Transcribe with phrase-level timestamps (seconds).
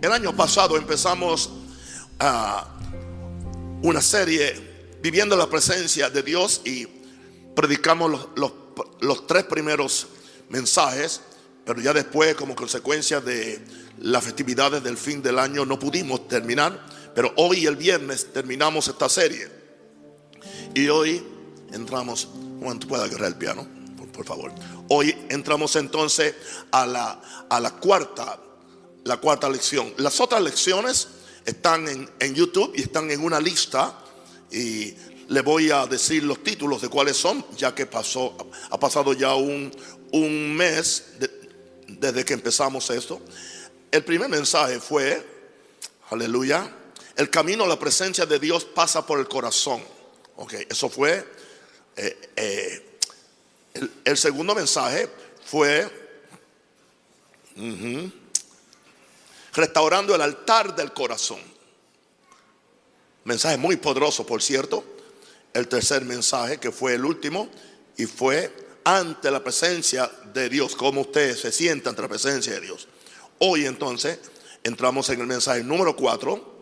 [0.00, 1.50] El año pasado empezamos
[2.20, 2.68] a
[3.82, 6.86] una serie viviendo la presencia de Dios y
[7.56, 10.06] predicamos los, tres primeros
[10.50, 11.20] mensajes,
[11.64, 13.60] pero ya después como consecuencia de
[13.98, 16.80] las festividades del fin del año no pudimos terminar,
[17.12, 19.48] pero hoy el viernes terminamos esta serie
[20.76, 21.26] y hoy
[21.72, 22.28] entramos,
[22.60, 23.66] Juan, tú puedes agarrar el piano,
[24.12, 24.52] por, favor.
[24.88, 26.36] Hoy entramos entonces
[26.70, 28.38] a la cuarta,
[29.08, 29.92] la cuarta lección.
[29.96, 31.08] Las otras lecciones
[31.44, 33.98] están en, en YouTube y están en una lista
[34.52, 34.94] y
[35.28, 38.36] le voy a decir los títulos de cuáles son, ya que pasó,
[38.70, 39.70] ha pasado ya un,
[40.12, 41.30] un mes de-
[41.88, 43.20] desde que empezamos esto.
[43.90, 45.26] El primer mensaje fue,
[46.10, 46.70] aleluya,
[47.16, 49.82] el camino a la presencia de Dios pasa por el corazón.
[50.36, 51.24] Ok, eso fue.
[51.96, 52.84] eh, eh,
[54.04, 55.08] el, segundo mensaje
[55.44, 55.88] fue
[59.58, 61.40] restaurando el altar del corazón.
[63.24, 64.84] Mensaje muy poderoso, por cierto.
[65.52, 67.48] El tercer mensaje, que fue el último,
[67.96, 72.60] y fue ante la presencia de Dios, cómo usted se siente ante la presencia de
[72.60, 72.86] Dios.
[73.40, 74.20] Hoy entonces
[74.62, 76.56] entramos en el mensaje número cuatro.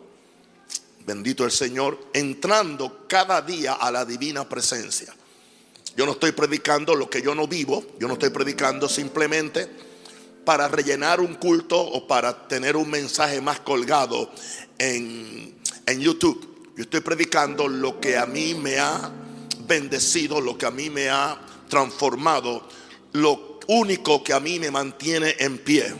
[1.05, 5.15] Bendito el Señor, entrando cada día a la divina presencia.
[5.95, 9.86] Yo no estoy predicando lo que yo no vivo, yo no estoy predicando simplemente
[10.47, 14.31] para rellenar un culto o para tener un mensaje más colgado
[14.77, 15.53] en,
[15.85, 16.71] en YouTube.
[16.77, 19.11] Yo estoy predicando lo que a mí me ha
[19.67, 21.37] bendecido, lo que a mí me ha
[21.67, 22.65] transformado,
[23.11, 25.93] lo único que a mí me mantiene en pie.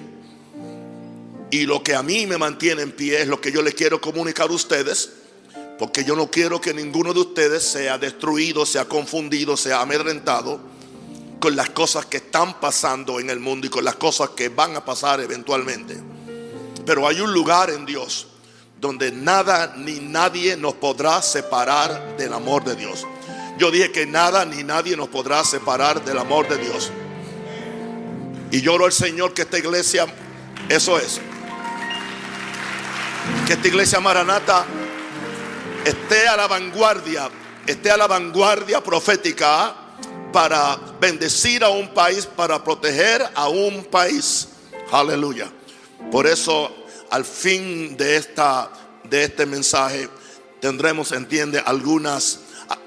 [1.52, 4.00] Y lo que a mí me mantiene en pie es lo que yo le quiero
[4.00, 5.10] comunicar a ustedes,
[5.78, 10.77] porque yo no quiero que ninguno de ustedes sea destruido, sea confundido, sea amedrentado
[11.40, 14.76] con las cosas que están pasando en el mundo y con las cosas que van
[14.76, 16.02] a pasar eventualmente.
[16.86, 18.28] Pero hay un lugar en Dios
[18.80, 23.06] donde nada ni nadie nos podrá separar del amor de Dios.
[23.58, 26.92] Yo dije que nada ni nadie nos podrá separar del amor de Dios.
[28.52, 30.06] Y lloro al Señor que esta iglesia,
[30.70, 31.20] eso es,
[33.46, 34.66] que esta iglesia maranata
[35.84, 37.30] esté a la vanguardia,
[37.66, 39.87] esté a la vanguardia profética
[40.38, 44.50] para bendecir a un país, para proteger a un país.
[44.92, 45.52] Aleluya.
[46.12, 46.72] Por eso,
[47.10, 48.72] al fin de, esta,
[49.04, 50.08] de este mensaje,
[50.60, 52.42] tendremos, entiende, algunas,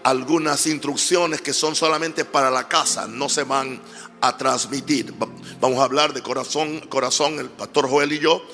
[0.05, 3.83] algunas instrucciones que son solamente para la casa, no se van
[4.21, 5.13] a transmitir.
[5.21, 5.27] Va-
[5.61, 8.47] Vamos a hablar de corazón, corazón, el pastor Joel y yo,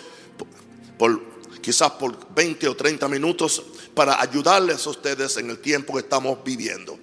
[0.97, 1.21] por,
[1.61, 3.63] quizás por 20 o 30 minutos,
[3.95, 6.99] para ayudarles a ustedes en el tiempo que estamos viviendo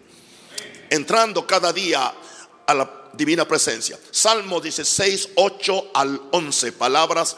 [0.90, 2.14] entrando cada día
[2.66, 3.98] a la divina presencia.
[4.12, 7.36] Salmo 16, 8 al 11, palabras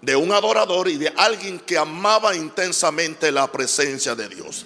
[0.00, 4.64] de un adorador y de alguien que amaba intensamente la presencia de Dios.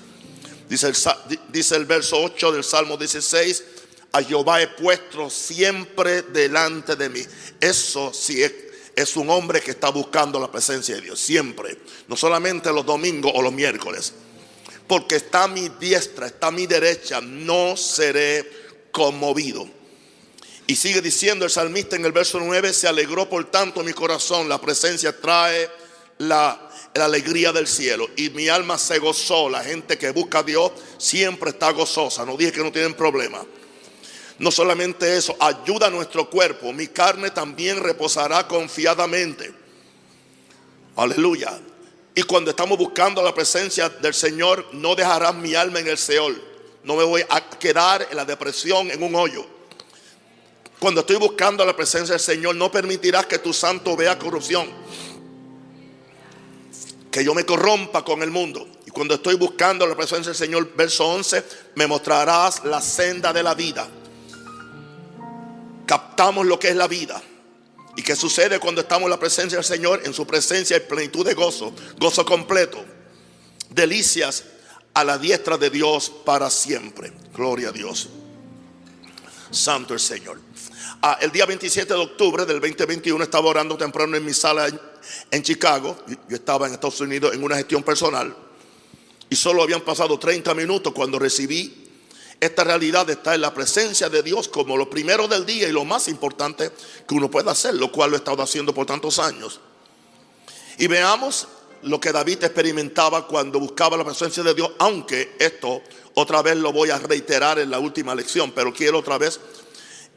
[0.69, 3.65] Dice el, el verso 8 del Salmo 16,
[4.13, 7.23] a Jehová he puesto siempre delante de mí.
[7.61, 8.43] Eso sí
[8.95, 11.79] es un hombre que está buscando la presencia de Dios, siempre,
[12.09, 14.13] no solamente los domingos o los miércoles
[14.87, 18.49] porque está a mi diestra, está a mi derecha, no seré
[18.91, 19.67] conmovido.
[20.67, 24.49] Y sigue diciendo el salmista en el verso 9, se alegró por tanto mi corazón,
[24.49, 25.69] la presencia trae
[26.19, 28.09] la, la alegría del cielo.
[28.17, 32.37] Y mi alma se gozó, la gente que busca a Dios siempre está gozosa, no
[32.37, 33.45] dije que no tienen problema.
[34.39, 39.53] No solamente eso, ayuda a nuestro cuerpo, mi carne también reposará confiadamente.
[40.97, 41.61] Aleluya.
[42.15, 46.41] Y cuando estamos buscando la presencia del Señor, no dejarás mi alma en el Seol.
[46.85, 49.47] No me voy a quedar en la depresión, en un hoyo.
[50.79, 54.69] Cuando estoy buscando la presencia del Señor, no permitirás que tu santo vea corrupción.
[57.11, 58.69] Que yo me corrompa con el mundo.
[58.85, 61.45] Y cuando estoy buscando la presencia del Señor, verso 11,
[61.77, 63.89] me mostrarás la senda de la vida.
[65.87, 67.23] Captamos lo que es la vida.
[67.97, 70.03] ¿Y qué sucede cuando estamos en la presencia del Señor?
[70.05, 72.83] En su presencia hay plenitud de gozo, gozo completo,
[73.69, 74.45] delicias
[74.95, 77.13] a la diestra de Dios para siempre.
[77.35, 78.09] Gloria a Dios.
[79.51, 80.41] Santo el Señor.
[81.03, 84.69] Ah, el día 27 de octubre del 2021 estaba orando temprano en mi sala
[85.31, 85.99] en, Chicago.
[86.29, 88.35] Yo estaba en Estados Unidos en una gestión personal.
[89.29, 91.82] Y solo habían pasado 30 minutos cuando recibí
[92.43, 95.85] esta realidad estar en la presencia de Dios como lo primero del día y lo
[95.85, 96.73] más importante
[97.07, 99.61] que uno puede hacer, lo cual lo he estado haciendo por tantos años.
[100.77, 101.47] Y veamos
[101.83, 105.83] lo que David experimentaba cuando buscaba la presencia de Dios, aunque esto
[106.15, 109.39] otra vez lo voy a reiterar en la última lección, pero quiero otra vez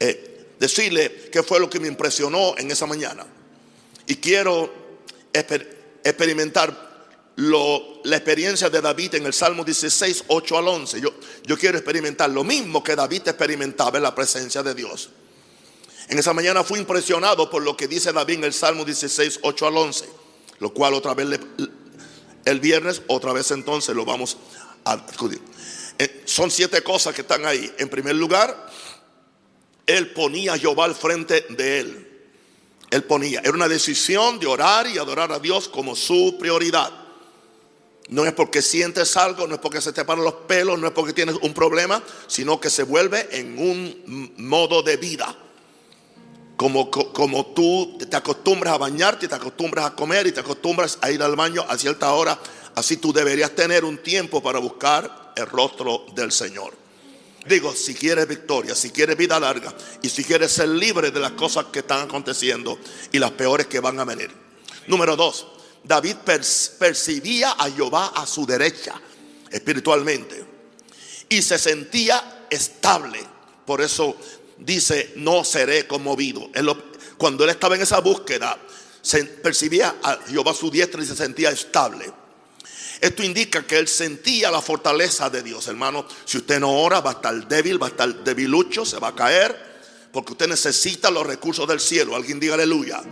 [0.00, 3.24] eh, decirle qué fue lo que me impresionó en esa mañana.
[4.04, 4.72] Y quiero
[5.32, 6.85] experimentar
[7.36, 11.00] la experiencia de David en el Salmo 16, 8 al 11.
[11.00, 11.10] Yo,
[11.44, 15.10] yo quiero experimentar lo mismo que David experimentaba en la presencia de Dios.
[16.08, 19.66] En esa mañana fui impresionado por lo que dice David en el Salmo 16, 8
[19.66, 20.08] al 11,
[20.60, 21.40] lo cual otra vez
[22.44, 24.38] el viernes, otra vez entonces lo vamos
[24.84, 25.40] a discutir.
[25.98, 27.72] Eh, son siete cosas que están ahí.
[27.78, 28.70] En primer lugar,
[29.86, 32.02] él ponía a Jehová al frente de él.
[32.90, 37.05] Él ponía, era una decisión de orar y adorar a Dios como su prioridad.
[38.08, 40.92] No es porque sientes algo, no es porque se te paran los pelos, no es
[40.92, 45.36] porque tienes un problema, sino que se vuelve en un modo de vida.
[46.56, 51.10] Como, como tú te acostumbras a bañarte, te acostumbras a comer y te acostumbras a
[51.10, 52.38] ir al baño a cierta hora,
[52.74, 56.72] así tú deberías tener un tiempo para buscar el rostro del Señor.
[57.46, 61.32] Digo, si quieres victoria, si quieres vida larga y si quieres ser libre de las
[61.32, 62.78] cosas que están aconteciendo
[63.12, 64.30] y las peores que van a venir.
[64.88, 65.46] Número dos,
[65.86, 66.16] David
[66.78, 69.00] percibía a Jehová a su derecha
[69.50, 70.44] espiritualmente
[71.28, 73.20] y se sentía estable.
[73.64, 74.16] Por eso
[74.58, 76.50] dice, no seré conmovido.
[77.16, 78.58] cuando él estaba en esa búsqueda,
[79.00, 82.12] se percibía a Jehová a su diestra y se sentía estable.
[83.00, 86.06] Esto indica que él sentía la fortaleza de Dios, hermano.
[86.24, 89.14] Si usted no ora, va a estar débil, va a estar debilucho, se va a
[89.14, 89.54] caer,
[90.10, 92.16] porque usted necesita los recursos del cielo.
[92.16, 93.02] Alguien diga aleluya.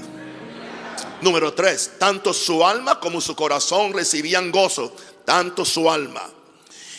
[1.21, 4.95] Número tres, tanto su alma como su corazón recibían gozo,
[5.25, 6.31] tanto su alma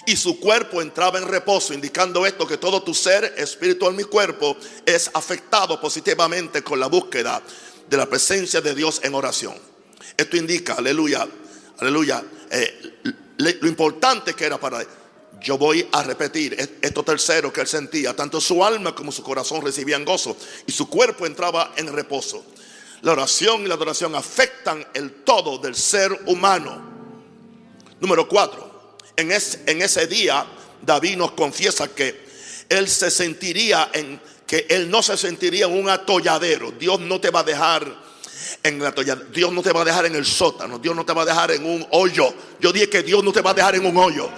[0.05, 4.55] y su cuerpo entraba en reposo, indicando esto que todo tu ser, espiritual, mi cuerpo,
[4.85, 7.41] es afectado positivamente con la búsqueda
[7.89, 9.55] de la presencia de Dios en oración.
[10.15, 11.27] Esto indica, aleluya,
[11.79, 12.93] aleluya, eh,
[13.37, 14.87] lo importante que era para él.
[15.41, 19.63] Yo voy a repetir esto tercero que él sentía, tanto su alma como su corazón
[19.63, 22.43] recibían gozo y su cuerpo entraba en reposo.
[23.01, 26.93] La oración y la adoración afectan el todo del ser humano.
[27.99, 30.45] Número cuatro, en, ese día
[30.81, 32.25] David nos confiesa que
[32.69, 36.71] él se sentiría en que él no se sentiría en un atolladero.
[36.71, 37.83] Dios no te va a dejar
[38.61, 39.29] en el atolladero.
[39.31, 40.77] Dios no te va a dejar en el sótano.
[40.77, 42.31] Dios no te va a dejar en un hoyo.
[42.59, 44.29] Yo dije que Dios no te va a dejar en un hoyo.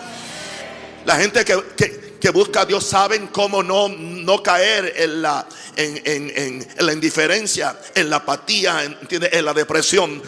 [1.06, 6.68] La gente que, busca a Dios saben cómo no, no caer en la, en, en,
[6.78, 10.22] en la indiferencia, en la apatía, en la depresión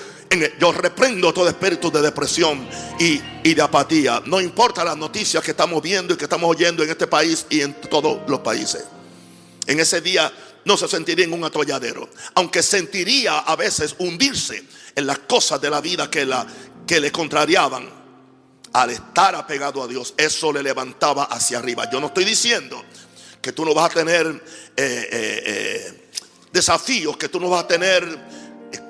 [0.60, 2.68] yo reprendo todo espíritu de depresión
[3.00, 4.22] y, y, de apatía.
[4.26, 7.62] No importa las noticias que estamos viendo y que estamos oyendo en este país y
[7.62, 8.86] en todos los países.
[9.66, 10.32] En ese día
[10.66, 14.64] no se sentiría en un atolladero, aunque sentiría a veces hundirse
[14.96, 16.46] en las cosas de la vida que, la,
[16.86, 17.99] que le contrariaban.
[18.74, 21.90] Al estar apegado a Dios, eso le levantaba hacia arriba.
[21.92, 22.84] Yo no estoy diciendo
[23.42, 26.10] que tú no vas a tener eh, eh, eh,
[26.52, 28.40] desafíos, que tú no vas a tener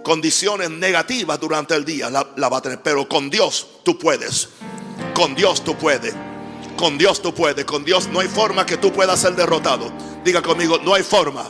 [0.03, 2.81] condiciones negativas durante el día, la, va a tener.
[2.81, 4.49] Pero con Dios tú puedes.
[5.13, 6.13] Con Dios tú puedes.
[6.75, 7.63] Con Dios tú puedes.
[7.65, 9.91] Con Dios no hay forma que tú puedas ser derrotado.
[10.23, 11.49] Diga conmigo, no hay forma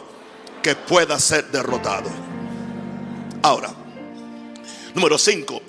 [0.62, 2.10] que pueda ser derrotado.
[3.42, 3.74] Ahora,
[4.94, 5.62] número 5.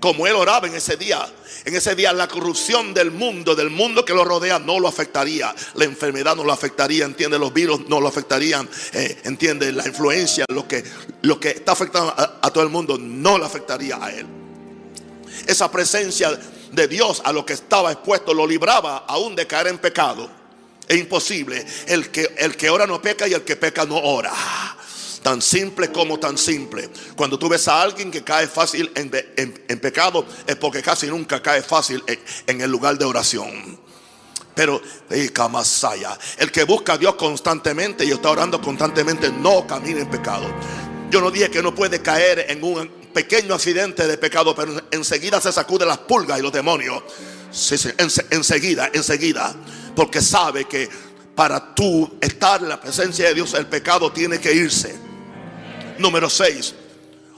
[0.00, 1.24] Como él oraba en ese día,
[1.64, 5.54] en ese día la corrupción del mundo, del mundo que lo rodea, no lo afectaría.
[5.74, 10.44] La enfermedad no lo afectaría, entiende, los virus no lo afectarían, eh, entiende, la influencia,
[10.48, 10.82] lo que,
[11.22, 14.26] lo que está afectando a, todo el mundo, no lo afectaría a él.
[15.46, 16.38] Esa presencia
[16.72, 20.28] de Dios a lo que estaba expuesto lo libraba aún de caer en pecado.
[20.88, 21.64] Es imposible.
[21.86, 24.32] El que, el que ora no peca y el que peca no ora.
[25.22, 26.90] Tan simple como tan simple.
[27.14, 31.62] Cuando tú ves a alguien que cae fácil en, pecado, es porque casi nunca cae
[31.62, 32.02] fácil
[32.46, 33.78] en, el lugar de oración.
[34.54, 40.46] Pero, el que busca a Dios constantemente y está orando constantemente, no camina en pecado.
[41.10, 45.40] Yo no dije que no puede caer en un pequeño accidente de pecado, pero enseguida
[45.40, 47.00] se sacude las pulgas y los demonios.
[48.30, 49.54] enseguida, enseguida.
[49.94, 50.88] Porque sabe que
[51.34, 55.11] para tú estar en la presencia de Dios, el pecado tiene que irse.
[55.98, 56.74] Número 6.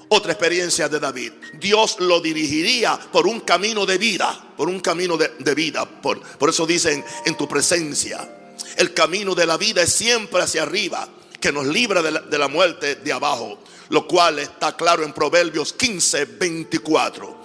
[0.08, 1.32] Otra experiencia de David.
[1.54, 4.52] Dios lo dirigiría por un camino de vida.
[4.56, 5.84] Por un camino de, vida.
[5.84, 8.28] Por, por eso dicen en tu presencia.
[8.76, 11.08] El camino de la vida es siempre hacia arriba.
[11.40, 13.58] Que nos libra de la, de la muerte de abajo.
[13.88, 17.44] Lo cual está claro en Proverbios 15, 24.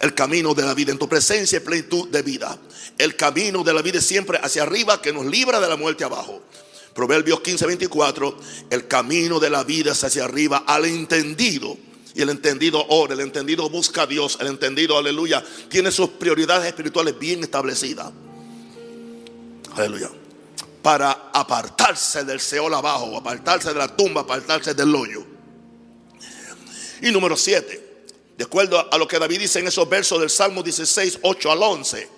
[0.00, 2.58] El camino de la vida en tu presencia y plenitud de vida.
[2.98, 6.04] El camino de la vida es siempre hacia arriba que nos libra de la muerte
[6.04, 6.42] abajo.
[6.96, 8.38] Proverbios 15, 24,
[8.70, 11.76] el camino de la vida es hacia arriba al entendido.
[12.14, 16.66] Y el entendido ora, el entendido busca a Dios, el entendido, aleluya, tiene sus prioridades
[16.66, 18.10] espirituales bien establecidas.
[19.74, 20.10] Aleluya.
[20.80, 25.22] Para apartarse del Seol abajo, apartarse de la tumba, apartarse del hoyo.
[27.02, 28.04] Y número 7,
[28.38, 31.62] de acuerdo a lo que David dice en esos versos del Salmo 16, 8 al
[31.62, 32.15] 11,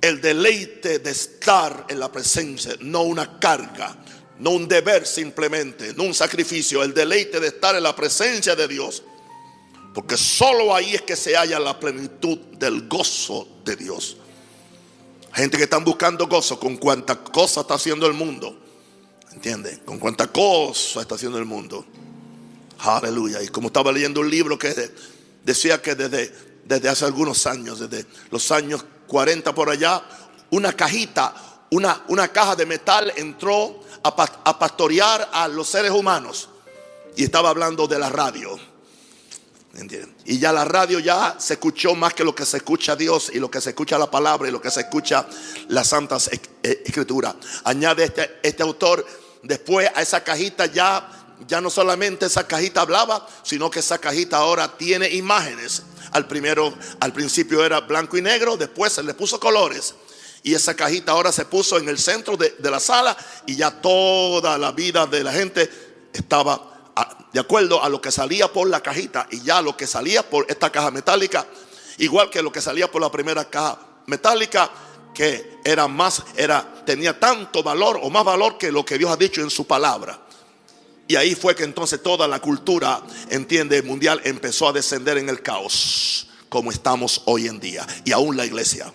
[0.00, 3.96] el deleite de estar en la presencia, no una carga,
[4.38, 8.68] no un deber simplemente, no un sacrificio, el deleite de estar en la presencia de
[8.68, 9.02] Dios.
[9.94, 14.18] Porque solo ahí es que se halla la plenitud del gozo de Dios.
[15.32, 18.58] Gente que están buscando gozo con cuánta cosa está haciendo el mundo.
[19.32, 19.78] ¿Entienden?
[19.80, 21.84] Con cuánta cosa está haciendo el mundo.
[22.78, 23.42] Aleluya.
[23.42, 24.90] Y como estaba leyendo un libro que
[25.44, 26.32] decía que desde,
[26.64, 30.02] desde hace algunos años, desde los años 40 por allá,
[30.50, 31.34] una cajita,
[31.70, 36.48] una, una caja de metal entró a, pastorear a los seres humanos.
[37.16, 38.58] Y estaba hablando de la radio.
[40.24, 43.38] Y ya la radio ya se escuchó más que lo que se escucha Dios y
[43.38, 45.26] lo que se escucha la palabra y lo que se escucha
[45.68, 47.34] las santas eh, escrituras.
[47.64, 49.04] Añade este, este autor,
[49.42, 54.38] después a esa cajita ya ya no solamente esa cajita hablaba, sino que esa cajita
[54.38, 55.82] ahora tiene imágenes.
[56.16, 59.94] Al primero, al principio era blanco y negro, después se le puso colores.
[60.42, 63.70] Y esa cajita ahora se puso en el centro de, de la sala y ya
[63.70, 65.70] toda la vida de la gente
[66.14, 66.72] estaba
[67.30, 70.46] de acuerdo a lo que salía por la cajita y ya lo que salía por
[70.48, 71.46] esta caja metálica,
[71.98, 74.70] igual que lo que salía por la primera caja metálica,
[75.12, 79.18] que era más, era, tenía tanto valor o más valor que lo que Dios ha
[79.18, 80.18] dicho en su palabra.
[81.08, 85.40] Y ahí fue que entonces toda la cultura, entiende, mundial empezó a descender en el
[85.40, 88.92] caos, como estamos hoy en día, y aún la iglesia.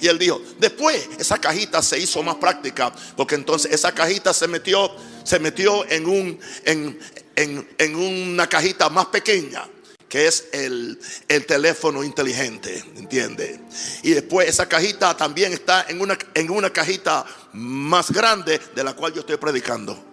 [0.00, 4.46] Y él dijo, después esa cajita se hizo más práctica, porque entonces esa cajita se
[4.46, 4.90] metió,
[5.24, 9.66] se metió en, un, en, una cajita más pequeña
[10.08, 10.98] que es el,
[11.28, 13.60] el, teléfono inteligente, ¿entiende?
[14.02, 18.94] Y después esa cajita también está en una, en una cajita más grande de la
[18.94, 20.07] cual yo estoy predicando.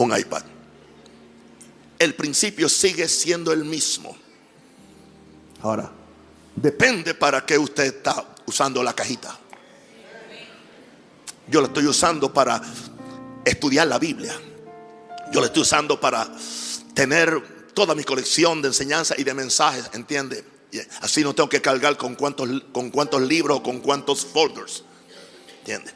[0.00, 0.42] Un iPad.
[1.98, 4.16] El principio sigue siendo el mismo.
[5.62, 5.90] Ahora,
[6.60, 9.38] Depende para qué usted está usando la cajita.
[11.48, 12.60] Yo la estoy usando para
[13.44, 14.34] estudiar la Biblia.
[15.32, 16.28] Yo la estoy usando para
[16.94, 20.44] tener toda mi colección de enseñanzas y de mensajes, ¿entiende?
[21.00, 24.84] Así no tengo que cargar con cuántos, con cuántos libros o con cuántos folders.
[25.60, 25.92] ¿Entiende?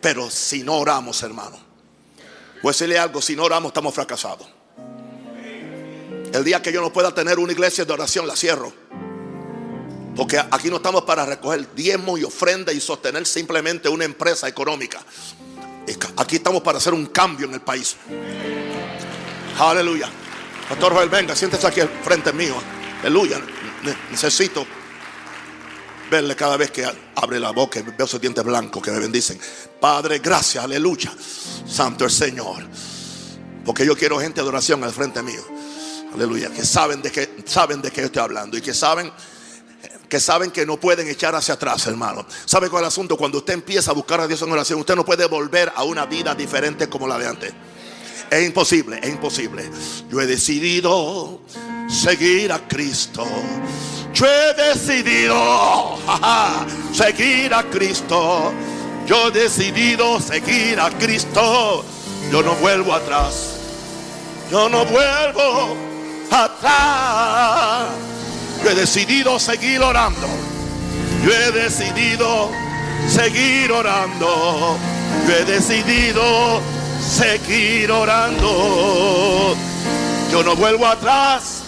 [0.00, 1.58] Pero si no oramos, hermano,
[2.64, 4.48] voy decirle algo, si no oramos estamos fracasados.
[6.32, 8.72] El día que yo no pueda tener una iglesia de oración, la cierro.
[10.16, 14.98] Porque aquí no estamos para recoger diezmo y ofrenda y sostener simplemente una empresa económica.
[16.16, 17.96] Aquí estamos para hacer un cambio en el país.
[19.58, 20.08] Aleluya.
[20.66, 22.54] Pastor Joel, venga, siéntese aquí al frente mío.
[23.02, 23.42] Aleluya.
[24.10, 24.66] Necesito
[26.14, 29.36] verle cada vez que abre la boca veo sus dientes blancos que me bendicen.
[29.80, 31.12] Padre, gracias, aleluya.
[31.66, 32.64] Santo el Señor.
[33.64, 35.44] Porque yo quiero gente de oración al frente mío.
[36.14, 36.50] Aleluya.
[36.50, 39.10] Que saben de qué saben de qué estoy hablando y que saben
[40.08, 42.24] que saben que no pueden echar hacia atrás, hermano.
[42.44, 43.16] ¿Sabe cuál es el asunto?
[43.16, 46.06] Cuando usted empieza a buscar a Dios en oración, usted no puede volver a una
[46.06, 47.52] vida diferente como la de antes.
[48.30, 49.68] Es imposible, es imposible.
[50.08, 51.40] Yo he decidido
[51.88, 53.26] seguir a Cristo.
[54.14, 55.98] Yo he decidido
[56.92, 58.52] seguir a Cristo.
[59.06, 61.84] Yo he decidido seguir a Cristo.
[62.30, 63.56] Yo no vuelvo atrás.
[64.52, 65.76] Yo no vuelvo
[66.30, 67.88] atrás.
[68.62, 70.28] Yo he decidido seguir orando.
[71.24, 72.50] Yo he decidido
[73.08, 74.76] seguir orando.
[75.26, 76.60] Yo he decidido
[77.00, 79.56] seguir orando.
[80.30, 81.63] Yo no vuelvo atrás.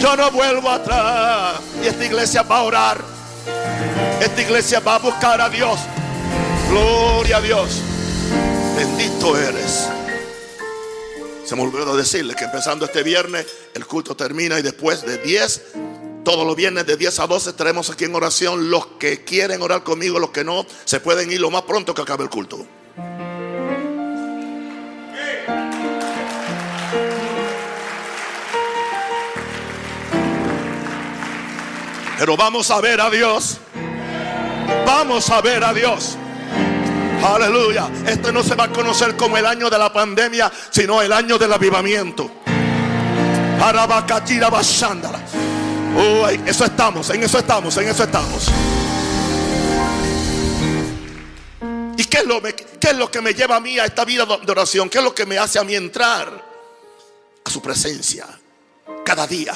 [0.00, 1.60] Yo no vuelvo atrás.
[1.82, 3.04] Y esta iglesia va a orar.
[4.20, 5.78] Esta iglesia va a buscar a Dios.
[6.70, 7.80] Gloria a Dios.
[8.76, 9.88] Bendito eres.
[11.44, 15.62] Se me olvidó decirle que empezando este viernes el culto termina y después de 10
[16.24, 18.70] todos los viernes de 10 a 12 estaremos aquí en oración.
[18.70, 22.02] Los que quieren orar conmigo, los que no, se pueden ir lo más pronto que
[22.02, 22.66] acabe el culto.
[32.20, 33.56] Pero vamos a ver a Dios.
[34.84, 36.18] Vamos a ver a Dios.
[37.24, 37.88] Aleluya.
[38.06, 41.38] Este no se va a conocer como el año de la pandemia, sino el año
[41.38, 42.30] del avivamiento.
[45.96, 48.48] Oh, eso estamos, en eso estamos, en eso estamos.
[51.96, 54.26] ¿Y qué es, lo, qué es lo que me lleva a mí a esta vida
[54.26, 54.90] de oración?
[54.90, 56.28] ¿Qué es lo que me hace a mí entrar
[57.42, 58.26] a su presencia
[59.06, 59.54] cada día?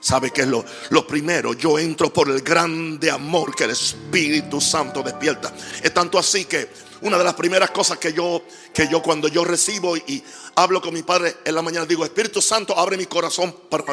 [0.00, 1.52] ¿Sabe qué es lo, primero?
[1.52, 5.52] Yo entro por el grande amor que el Espíritu Santo despierta.
[5.82, 6.70] Es tanto así que
[7.02, 8.42] una de las primeras cosas que yo,
[8.72, 12.40] que yo cuando yo recibo y hablo con mi padre en la mañana, digo, Espíritu
[12.40, 13.84] Santo, abre mi corazón para,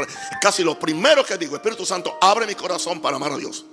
[0.41, 3.65] casi lo primero que digo, Espíritu Santo, abre mi corazón para amar a Dios.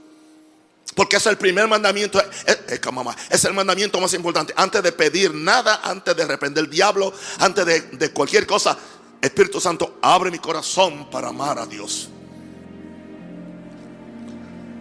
[0.96, 2.80] Porque es el primer mandamiento, es,
[3.30, 4.52] es, el mandamiento más importante.
[4.56, 8.76] Antes de pedir nada, antes de reprender el diablo, antes de, de cualquier cosa,
[9.20, 12.10] Espíritu Santo, abre mi corazón para amar a Dios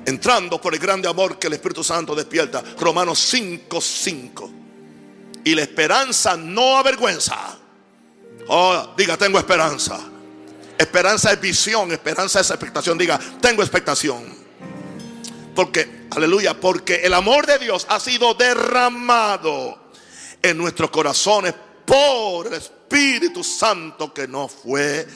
[0.06, 2.64] entrando por el grande amor que el Espíritu Santo despierta.
[2.80, 4.52] Romanos 5, 5.
[5.46, 7.58] Y la esperanza no avergüenza.
[8.48, 10.00] Oh, diga, tengo esperanza.
[10.78, 12.98] Esperanza es visión, esperanza es expectación.
[12.98, 14.44] Diga, tengo expectación.
[15.56, 19.92] Porque, aleluya, porque el amor de Dios ha sido derramado
[20.42, 21.54] en nuestros corazones
[21.86, 25.08] por el Espíritu Santo que nos fue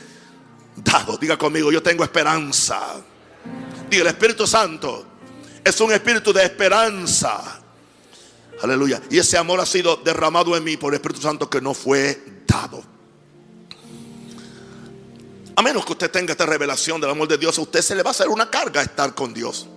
[0.76, 1.18] dado.
[1.18, 3.02] Diga conmigo, yo tengo esperanza.
[3.90, 5.06] Y el Espíritu Santo
[5.64, 7.62] es un espíritu de esperanza.
[8.62, 9.02] Aleluya.
[9.10, 12.22] Y ese amor ha sido derramado en mí por el Espíritu Santo que no fue
[12.48, 12.84] dado.
[15.56, 18.04] A menos que usted tenga esta revelación del amor de Dios, a usted se le
[18.04, 19.68] va a hacer una carga estar con Dios.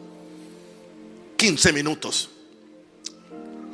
[1.36, 2.30] 15 minutos.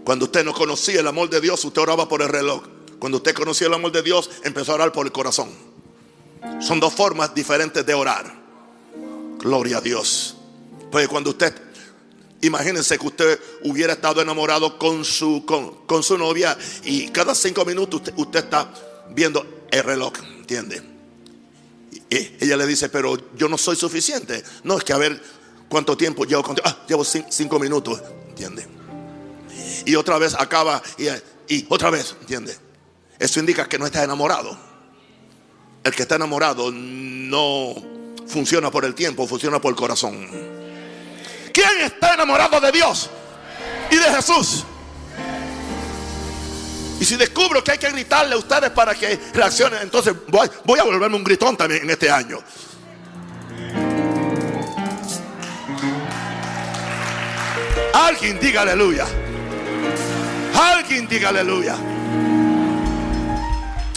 [0.05, 2.63] Cuando usted no conocía el amor de Dios, usted oraba por el reloj.
[3.01, 5.51] Cuando usted conocía el amor de Dios, empezó a orar por el corazón.
[6.61, 8.46] Son dos formas diferentes de orar.
[9.47, 10.35] Gloria a Dios.
[10.91, 11.55] Pues cuando usted,
[12.41, 18.03] imagínense que usted hubiera estado enamorado con su, con, su novia y cada cinco minutos
[18.17, 18.69] usted, está
[19.11, 20.83] viendo el reloj, ¿entiende?
[22.11, 24.43] Y ella le dice, pero yo no soy suficiente.
[24.65, 25.23] No, es que a ver
[25.69, 26.67] cuánto tiempo llevo contigo.
[26.69, 28.67] Ah, llevo cinco, minutos, ¿entiende?
[29.85, 32.59] Y otra vez acaba y, y otra vez, ¿entiende?
[33.17, 34.59] Eso indica que no está enamorado.
[35.85, 37.96] El que está enamorado no
[38.27, 40.29] funciona por el tiempo, funciona por el corazón.
[41.53, 43.11] ¿Quién está enamorado de Dios
[43.91, 44.65] y de Jesús?
[47.01, 50.79] Y si descubro que hay que gritarle a ustedes para que reaccionen, entonces voy, voy
[50.81, 52.39] a volverme un gritón también en este año.
[57.93, 59.07] Alguien diga aleluya.
[60.55, 61.77] Alguien diga aleluya.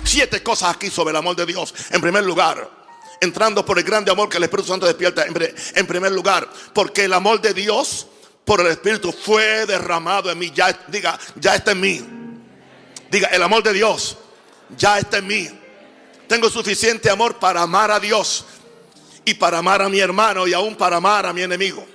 [0.04, 1.74] Siete cosas aquí sobre el amor de Dios.
[1.90, 2.79] En primer lugar,
[3.22, 7.14] entrando por el grande amor que el Espíritu Santo despierta en primer lugar, porque el
[7.14, 8.08] amor de Dios
[8.46, 10.52] por el Espíritu fue derramado en mí.
[10.54, 12.06] Ya, diga, ya está en mí.
[13.12, 14.18] Diga, el amor de Dios
[14.78, 15.50] ya está en mí.
[16.28, 18.46] Tengo suficiente amor para amar a Dios
[19.26, 21.86] y para amar a mi hermano y aún para amar a mi enemigo.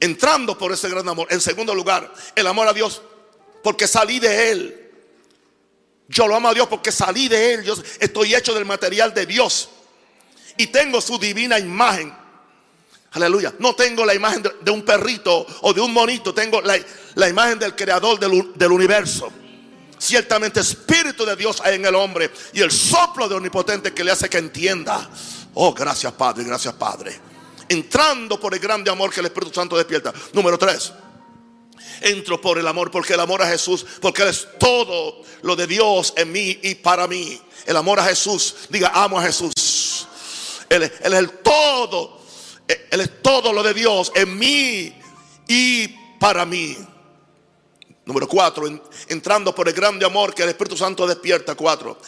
[0.00, 1.28] Entrando por ese gran amor.
[1.30, 3.00] En segundo lugar, el amor a Dios
[3.62, 4.83] porque salí de Él.
[6.08, 7.72] Yo lo amo a Dios porque salí de Él.
[8.00, 9.70] Estoy hecho del material de Dios.
[10.56, 12.14] Y tengo su divina imagen.
[13.12, 13.54] Aleluya.
[13.58, 16.34] No tengo la imagen de, un perrito o de un monito.
[16.34, 19.32] Tengo la, imagen del creador del, del, universo.
[19.98, 22.30] Ciertamente Espíritu de Dios hay en el hombre.
[22.52, 25.08] Y el soplo de omnipotente que le hace que entienda.
[25.54, 27.18] Oh, gracias Padre, gracias Padre.
[27.68, 30.12] Entrando por el grande amor que el Espíritu Santo despierta.
[30.32, 30.92] Número tres
[32.00, 35.66] entro por el amor, porque el amor a Jesús, porque Él es todo lo de
[35.66, 37.40] Dios en mí y para mí.
[37.66, 40.06] El amor a Jesús, diga, amo a Jesús.
[40.68, 42.20] Él, es el todo,
[42.90, 44.94] Él es todo lo de Dios en mí
[45.48, 46.76] y para mí.
[48.04, 48.66] Número cuatro,
[49.08, 51.54] entrando por el grande amor que el Espíritu Santo despierta.
[51.54, 51.98] Cuatro,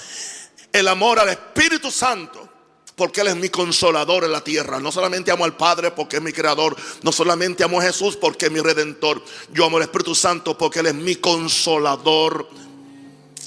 [0.72, 2.45] el amor al Espíritu Santo
[2.96, 4.80] porque Él es mi consolador en la tierra.
[4.80, 6.74] No solamente amo al Padre porque es mi creador.
[7.02, 9.22] No solamente amo a Jesús porque es mi redentor.
[9.52, 12.48] Yo amo al Espíritu Santo porque Él es mi consolador.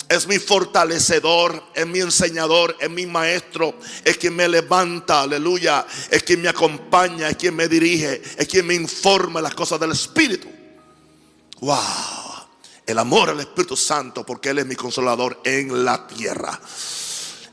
[0.07, 6.23] Es mi fortalecedor, es mi enseñador, es mi maestro, es quien me levanta, aleluya, es
[6.23, 10.47] quien me acompaña, es quien me dirige, es quien me informa las cosas del Espíritu.
[11.59, 11.77] Wow,
[12.87, 16.59] el amor al Espíritu Santo porque Él es mi consolador en la tierra.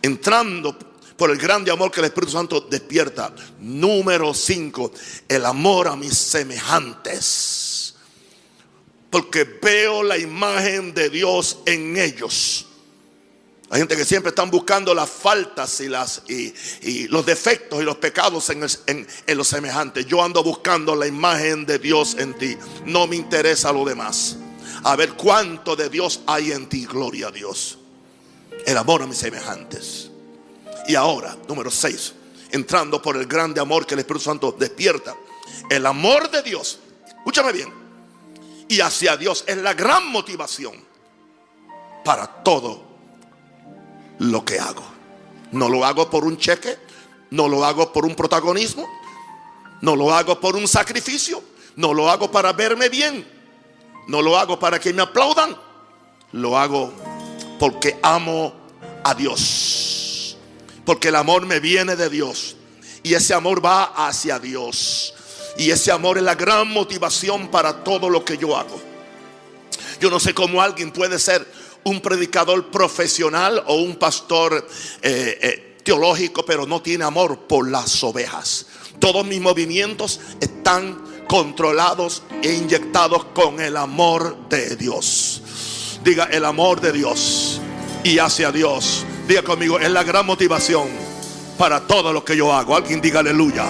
[0.00, 0.78] Entrando
[1.16, 3.34] por el grande amor que el Espíritu Santo despierta.
[3.60, 4.92] Número 5,
[5.28, 7.94] el amor a mis semejantes.
[9.10, 12.66] Porque veo la imagen de Dios en ellos.
[13.70, 17.96] Hay gente que siempre están buscando las faltas y, las, y, los defectos y los
[17.96, 20.06] pecados en, en los semejantes.
[20.06, 22.56] Yo ando buscando la imagen de Dios en ti.
[22.84, 24.36] No me interesa lo demás.
[24.84, 26.86] A ver cuánto de Dios hay en ti.
[26.86, 27.78] Gloria a Dios.
[28.66, 30.10] El amor a mis semejantes.
[30.88, 32.14] Y ahora, número 6,
[32.50, 35.14] entrando por el grande amor que el Espíritu Santo despierta.
[35.68, 37.72] El amor de Dios, escúchame bien,
[38.68, 40.74] y hacia Dios es la gran motivación
[42.04, 42.82] para todo
[44.18, 44.84] lo que hago.
[45.52, 46.78] No lo hago por un cheque,
[47.30, 48.88] No lo hago por un protagonismo.
[49.82, 51.42] No lo hago por un sacrificio.
[51.74, 53.26] No lo hago para verme bien.
[54.06, 55.56] No lo hago para que me aplaudan.
[56.32, 56.92] Lo hago
[57.58, 58.54] porque amo
[59.04, 59.95] a Dios.
[60.86, 62.56] Porque el amor me viene de Dios.
[63.02, 65.12] Y ese amor va hacia Dios.
[65.58, 68.80] Y ese amor es la gran motivación para todo lo que yo hago.
[70.00, 71.46] Yo no sé cómo alguien puede ser
[71.84, 74.66] un predicador profesional o un pastor
[75.02, 78.66] eh, eh, teológico, pero no tiene amor por las ovejas.
[78.98, 85.42] Todos mis movimientos están controlados e inyectados con el amor de Dios.
[86.04, 87.60] Diga el amor de Dios
[88.04, 89.04] y hacia Dios.
[89.26, 90.88] Diga conmigo, es la gran motivación
[91.58, 92.76] para todo lo que yo hago.
[92.76, 93.66] Alguien diga aleluya.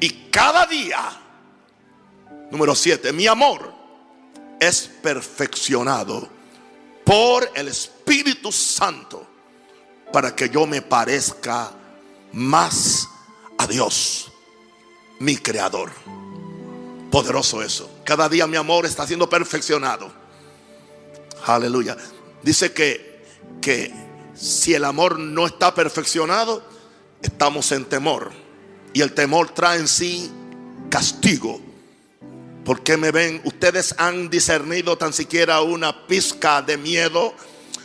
[0.00, 1.20] Y cada día
[2.54, 3.74] Número 7, mi amor
[4.60, 6.28] es perfeccionado
[7.04, 9.26] por el Espíritu Santo
[10.12, 11.72] para que yo me parezca
[12.32, 13.08] más
[13.58, 14.30] a Dios,
[15.18, 15.90] mi creador.
[17.10, 17.90] Poderoso eso.
[18.04, 20.12] Cada día mi amor está siendo perfeccionado.
[21.46, 21.96] Aleluya.
[22.42, 23.24] Dice que,
[23.60, 23.92] que
[24.34, 26.62] si el amor no está perfeccionado,
[27.22, 28.32] estamos en temor.
[28.92, 30.30] Y el temor trae en sí
[30.90, 31.60] castigo
[32.64, 33.42] ¿Por qué me ven?
[33.44, 37.34] Ustedes han discernido tan siquiera una pizca de miedo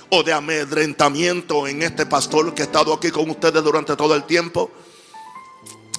[0.10, 4.24] o de amedrentamiento en este pastor que ha estado aquí con ustedes durante todo el
[4.24, 4.72] tiempo.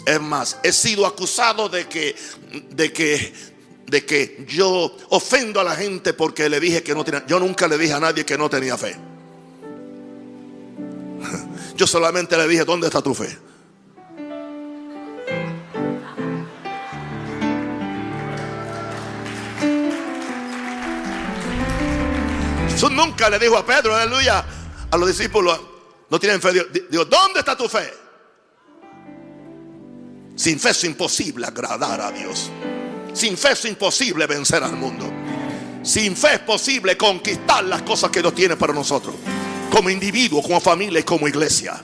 [0.06, 2.16] Es más, he sido acusado de que,
[2.70, 3.34] de que,
[3.90, 7.26] de que yo ofendo a la gente porque le dije que no tenía.
[7.26, 8.96] Yo nunca le dije a nadie que no tenía fe.
[11.76, 13.36] Yo solamente le dije, ¿dónde está tu fe?
[22.70, 24.44] Jesús nunca le dijo a Pedro, aleluya,
[24.90, 25.60] a los discípulos,
[26.08, 26.52] no tienen fe.
[26.88, 27.92] Digo, ¿dónde está tu fe?
[30.36, 32.50] Sin fe es imposible agradar a Dios.
[33.12, 35.10] Sin fe es imposible vencer al mundo.
[35.82, 39.14] Sin fe es posible conquistar las cosas que Dios tiene para nosotros.
[39.70, 41.82] Como individuo, como familia y como iglesia.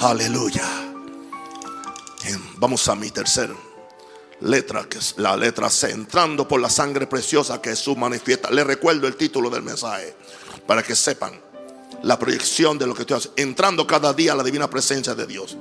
[0.00, 0.88] Aleluya.
[2.58, 3.50] Vamos a mi tercer
[4.40, 8.50] letra, que es la letra C, entrando por la sangre preciosa que Jesús manifiesta.
[8.50, 10.14] Le recuerdo el título del mensaje
[10.66, 11.40] para que sepan
[12.02, 13.40] la proyección de lo que estoy haciendo.
[13.40, 15.56] Entrando cada día a la divina presencia de Dios.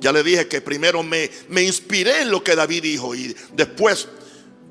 [0.00, 4.08] Ya le dije que primero me, me inspiré en lo que David dijo y después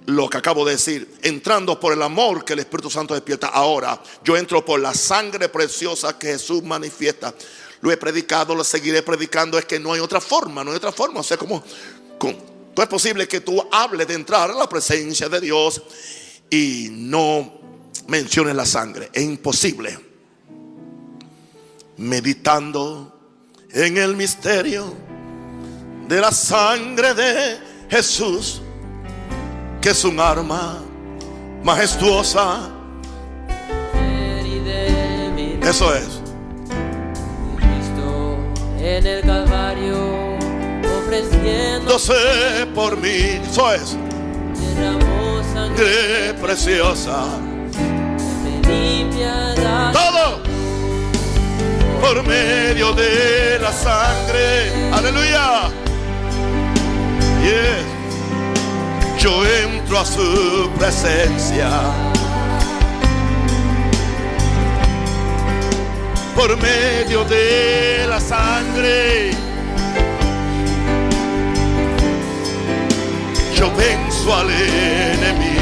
[0.08, 3.48] lo que acabo de decir, entrando por el amor que el Espíritu Santo despierta.
[3.48, 7.34] Ahora yo entro por la sangre preciosa que Jesús manifiesta.
[7.82, 9.60] Lo he predicado, lo seguiré predicando.
[9.60, 11.20] Es que no hay otra forma, no hay otra forma.
[11.20, 15.84] O sea, como, es posible que tú hables de entrar a la presencia de Dios
[16.50, 17.60] y no
[18.08, 19.10] menciones la sangre.
[19.12, 20.00] Es imposible.
[21.98, 23.13] Meditando
[23.72, 24.93] en el misterio
[26.08, 28.62] de la sangre de Jesús,
[29.82, 30.80] que es un arma
[31.63, 32.70] majestuosa.
[35.62, 36.22] Eso es.
[38.80, 40.38] en el Calvario
[41.00, 42.13] ofreciéndose
[42.74, 43.42] por mí.
[43.50, 43.98] Eso es.
[45.54, 47.26] sangre preciosa.
[49.92, 50.42] Todo
[52.02, 54.72] por medio de la sangre.
[54.94, 55.70] Aleluya.
[57.44, 57.98] Yes.
[59.20, 59.57] Yo entro
[60.06, 61.70] su presencia.
[66.36, 69.32] Por medio de la sangre
[73.58, 75.58] yo venzo al enemigo.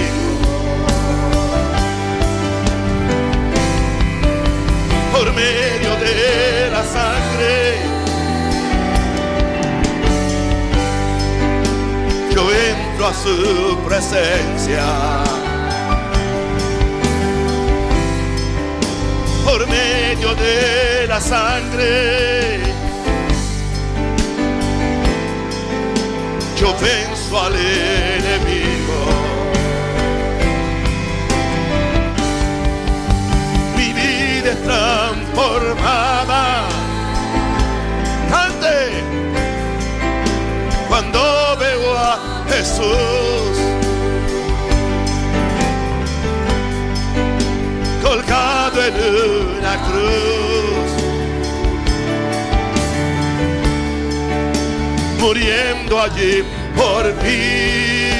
[5.13, 7.77] Por medio de la sangre,
[12.33, 12.45] yo
[12.95, 14.83] entro a su presencia.
[19.43, 22.61] Por medio de la sangre,
[26.57, 29.05] yo venzo al enemigo.
[33.77, 36.64] Mi vida es transformada.
[42.65, 43.57] Jesús.
[48.01, 48.95] Colgado en
[49.57, 50.91] una cruz.
[55.19, 56.43] muriendo allí
[56.75, 58.14] por mí.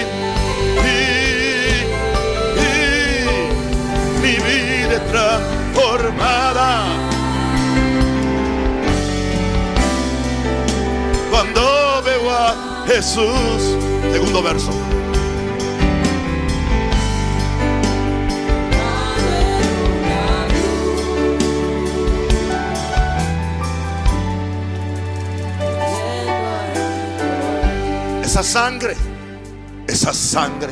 [12.96, 13.76] Jesús.
[14.14, 14.72] Segundo verso.
[28.24, 28.96] Esa sangre,
[29.88, 30.72] esa sangre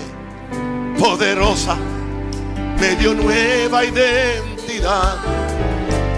[0.98, 1.76] poderosa
[2.80, 5.18] me dio nueva identidad.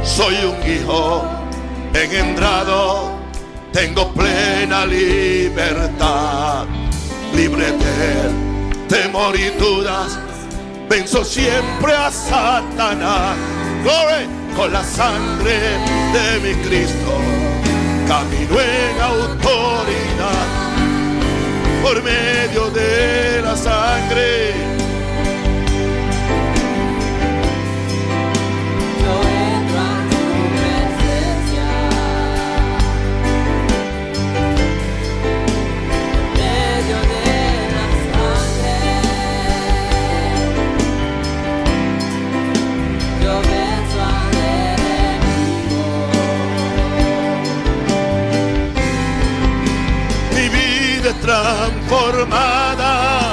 [0.04, 1.24] Soy un hijo
[1.96, 3.14] engendrado,
[3.76, 6.66] tengo plena libertad,
[7.34, 10.18] libre de temor y dudas.
[10.90, 13.36] Venzo siempre a Satanás.
[13.84, 15.60] Gloria con la sangre
[16.14, 17.20] de mi Cristo.
[18.08, 20.48] Camino en autoridad
[21.84, 24.75] por medio de la sangre.
[51.26, 53.25] Transformada.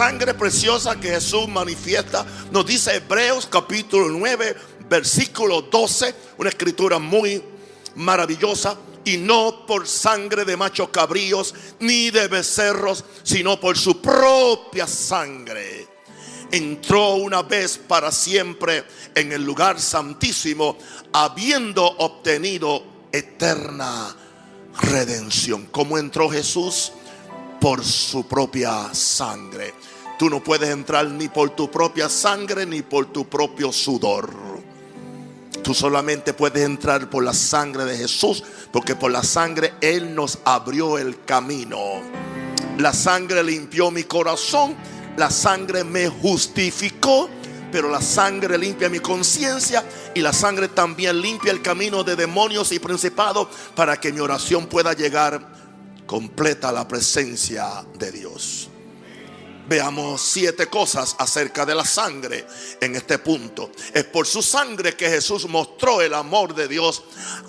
[0.00, 4.56] Sangre preciosa que Jesús manifiesta, nos dice Hebreos capítulo 9,
[4.88, 7.44] versículo 12, una escritura muy
[7.96, 8.78] maravillosa.
[9.04, 15.86] Y no por sangre de machos cabríos ni de becerros, sino por su propia sangre.
[16.50, 18.84] Entró una vez para siempre
[19.14, 20.78] en el lugar santísimo,
[21.12, 24.16] habiendo obtenido eterna
[24.80, 25.66] redención.
[25.66, 26.92] ¿Cómo entró Jesús?
[27.60, 29.74] por su propia sangre.
[30.20, 34.28] Tú no puedes entrar ni por tu propia sangre ni por tu propio sudor.
[35.62, 40.40] Tú solamente puedes entrar por la sangre de Jesús, porque por la sangre Él nos
[40.44, 42.02] abrió el camino.
[42.76, 44.76] La sangre limpió mi corazón,
[45.16, 47.30] la sangre me justificó,
[47.72, 49.82] pero la sangre limpia mi conciencia
[50.14, 54.66] y la sangre también limpia el camino de demonios y principados para que mi oración
[54.66, 55.40] pueda llegar
[56.04, 58.69] completa a la presencia de Dios.
[59.70, 62.44] Veamos siete cosas acerca de la sangre
[62.80, 63.70] en este punto.
[63.94, 67.04] Es por su sangre que Jesús mostró el amor de Dios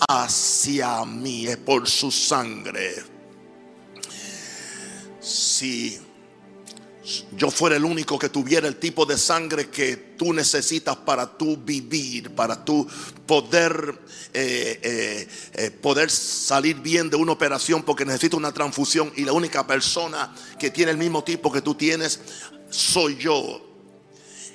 [0.07, 1.47] hacia mí.
[1.47, 2.93] Es por su sangre.
[5.19, 5.99] Si
[7.35, 11.57] yo fuera el único que tuviera el tipo de sangre que tú necesitas para tú
[11.57, 12.87] vivir, para tú
[13.25, 13.99] poder,
[14.33, 19.33] eh, eh, eh, poder salir bien de una operación porque necesitas una transfusión y la
[19.33, 22.19] única persona que tiene el mismo tipo que tú tienes
[22.69, 23.67] soy yo.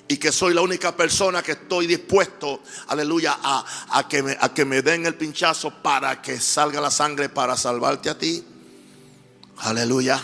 [0.08, 4.54] Y que soy la única persona que estoy dispuesto, aleluya, a, a que me, a
[4.54, 8.44] que me den el pinchazo para que salga la sangre para salvarte a ti.
[9.56, 10.22] Aleluya.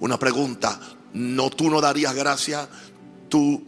[0.00, 2.68] Una pregunta, ¿no tú no darías gracias
[3.28, 3.64] tú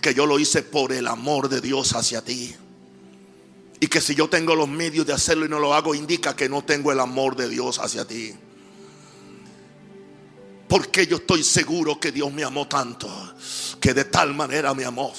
[0.00, 2.54] que yo lo hice por el amor de Dios hacia ti?
[3.80, 6.48] Y que si yo tengo los medios de hacerlo y no lo hago, indica que
[6.48, 8.32] no tengo el amor de Dios hacia ti.
[10.68, 13.08] Porque yo estoy seguro que Dios me amó tanto,
[13.80, 15.14] que de tal manera me amó.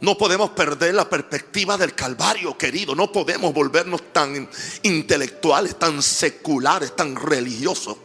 [0.00, 2.94] No podemos perder la perspectiva del Calvario, querido.
[2.94, 4.48] No podemos volvernos tan
[4.82, 7.96] intelectuales, tan seculares, tan religiosos.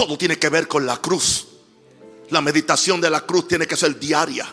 [0.00, 1.46] Todo tiene que ver con la cruz.
[2.30, 4.50] La meditación de la cruz tiene que ser diaria.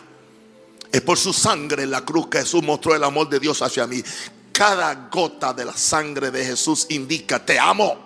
[0.92, 3.86] Es por su sangre en la cruz que Jesús mostró el amor de Dios hacia
[3.86, 4.04] mí.
[4.52, 7.96] Cada gota de la sangre de Jesús indica, te amo,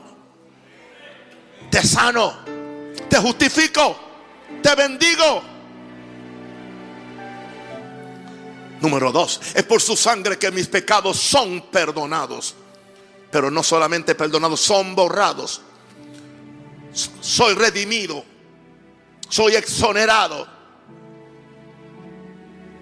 [1.69, 2.33] te sano,
[3.09, 3.99] te justifico,
[4.63, 5.43] te bendigo.
[8.81, 12.55] Número dos, es por su sangre que mis pecados son perdonados.
[13.33, 15.61] Pero no solamente perdonados, son borrados.
[16.93, 18.25] Soy redimido.
[19.29, 20.47] Soy exonerado.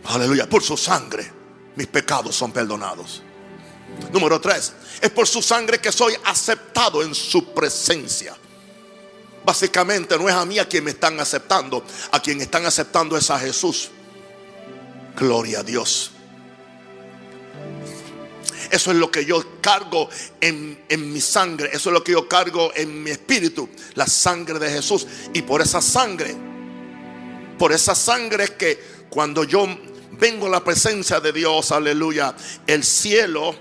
[0.05, 1.41] Aleluya, por su sangre.
[1.77, 3.23] mis pecados son perdonados.
[4.13, 8.37] Número tres, es por su sangre que soy aceptado en su presencia.
[9.45, 13.31] Básicamente no es a mí a quien me están aceptando, a quien están aceptando es
[13.31, 13.91] a Jesús.
[15.17, 16.13] Gloria a Dios.
[18.71, 20.09] Eso es lo que yo cargo
[20.41, 21.71] en, en, mi sangre.
[21.73, 23.69] Eso es lo que yo cargo en mi espíritu.
[23.95, 25.07] La sangre de Jesús.
[25.33, 26.37] Y por esa sangre,
[27.59, 28.79] por esa sangre es que
[29.09, 29.67] cuando yo
[30.13, 32.35] vengo a la presencia de Dios, aleluya,
[32.67, 33.55] el cielo,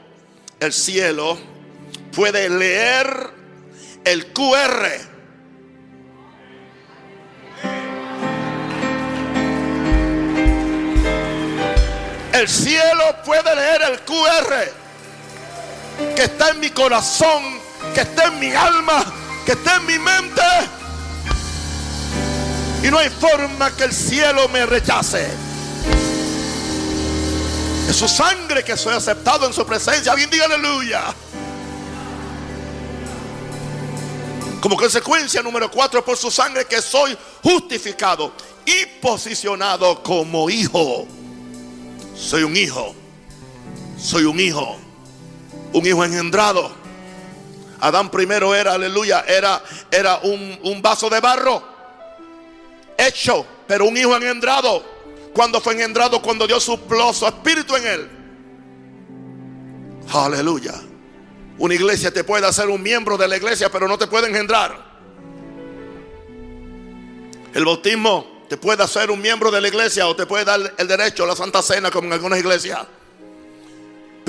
[0.59, 1.37] el cielo
[2.11, 3.31] puede leer
[4.05, 5.09] el QR
[12.39, 14.78] El cielo puede leer el QR
[16.15, 17.43] que está en mi corazón,
[17.93, 19.05] que está en mi alma,
[19.45, 20.41] que está en mi mente.
[22.83, 25.27] Y no hay forma que el cielo me rechace.
[27.89, 30.11] Es su sangre que soy aceptado en su presencia.
[30.11, 31.13] Alguien diga aleluya.
[34.61, 38.33] Como consecuencia número cuatro, por su sangre que soy justificado
[38.65, 41.07] y posicionado como hijo.
[42.15, 42.93] Soy un hijo.
[43.97, 44.88] Soy un hijo.
[45.73, 46.71] Un hijo engendrado.
[47.81, 51.63] Adán primero era, aleluya, era, era un, un vaso de barro.
[52.97, 54.83] Hecho, pero un hijo engendrado.
[55.33, 58.09] Cuando fue engendrado, cuando Dios supló su espíritu en él.
[60.11, 60.73] Aleluya.
[61.59, 64.89] Una iglesia te puede hacer un miembro de la iglesia, pero no te puede engendrar.
[67.53, 70.87] El bautismo te puede hacer un miembro de la iglesia o te puede dar el
[70.87, 72.79] derecho a la Santa Cena como en algunas iglesias.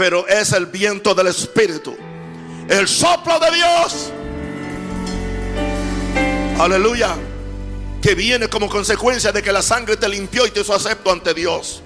[0.01, 1.95] Pero es el viento del Espíritu.
[2.71, 4.11] El soplo de Dios.
[6.59, 7.19] Aleluya.
[8.01, 11.35] Que viene como consecuencia de que la sangre te limpió y te hizo acepto ante
[11.35, 11.83] Dios.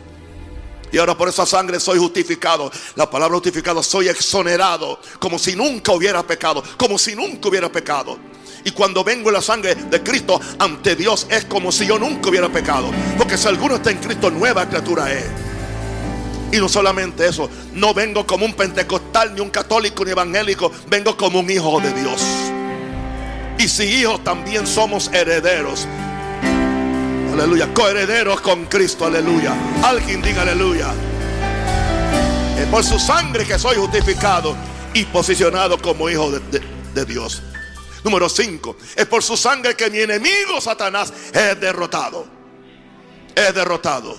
[0.93, 2.71] Y ahora por esa sangre soy justificado.
[2.95, 5.01] La palabra justificado, soy exonerado.
[5.19, 6.63] Como si nunca hubiera pecado.
[6.77, 8.17] Como si nunca hubiera pecado.
[8.65, 12.29] Y cuando vengo en la sangre de Cristo ante Dios es como si yo nunca
[12.29, 12.93] hubiera pecado.
[13.19, 15.25] Porque si alguno está en Cristo, nueva criatura es.
[16.55, 21.17] Y no solamente eso, no vengo como un pentecostal, ni un católico, ni evangélico, vengo
[21.17, 22.23] como un hijo de Dios.
[23.59, 25.89] Y si hijos también somos herederos.
[27.33, 29.53] Aleluya, coherederos con Cristo, aleluya.
[29.83, 30.95] Alguien diga aleluya.
[32.57, 34.55] Es por su sangre que soy justificado
[34.93, 37.43] y posicionado como hijo de, Dios.
[38.05, 38.77] Número 5.
[38.95, 42.25] Es por su sangre que mi enemigo Satanás es derrotado.
[43.35, 44.17] Es derrotado.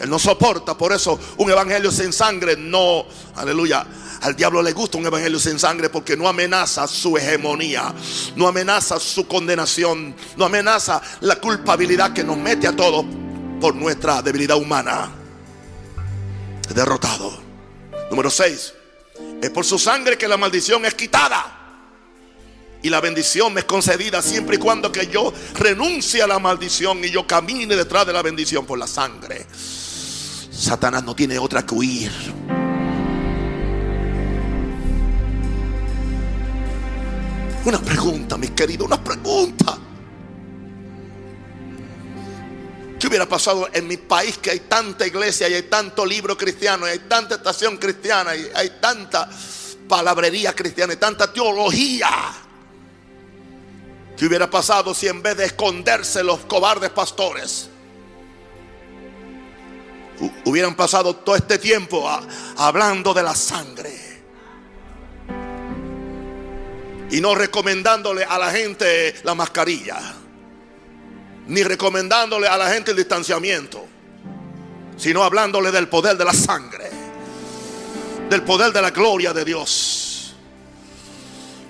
[0.00, 3.04] Él no soporta, por eso un evangelio sin sangre no,
[3.36, 3.86] aleluya.
[4.22, 7.94] Al diablo le gusta un evangelio sin sangre porque no amenaza su hegemonía,
[8.34, 13.04] no amenaza su condenación, no amenaza la culpabilidad que nos mete a todos
[13.60, 15.10] por nuestra debilidad humana.
[16.74, 17.38] Derrotado.
[18.10, 18.74] Número 6.
[19.42, 21.58] Es por su sangre que la maldición es quitada.
[22.82, 27.04] Y la bendición me es concedida siempre y cuando que yo renuncie a la maldición
[27.04, 29.46] y yo camine detrás de la bendición por la sangre.
[30.60, 32.12] Satanás no tiene otra que huir.
[37.64, 39.78] Una pregunta, mis queridos, una pregunta.
[42.98, 46.86] ¿Qué hubiera pasado en mi país que hay tanta iglesia y hay tanto libro cristiano
[46.86, 49.30] y hay tanta estación cristiana y hay tanta
[49.88, 52.10] palabrería cristiana y tanta teología?
[54.14, 57.69] ¿Qué hubiera pasado si en vez de esconderse los cobardes pastores
[60.44, 62.08] hubieran pasado todo este tiempo
[62.56, 64.10] hablando de la sangre?
[67.10, 69.98] Y no recomendándole a la gente la mascarilla,
[71.48, 73.84] ni recomendándole a la gente el distanciamiento,
[74.96, 76.90] sino hablándole del poder de la sangre,
[78.28, 80.34] del poder de la gloria de Dios.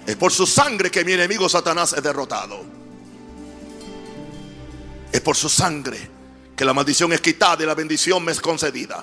[0.07, 2.65] Es por su sangre que mi enemigo Satanás es derrotado.
[5.13, 6.20] Es por su sangre
[6.61, 9.03] que la maldición es quitada y la bendición me es concedida.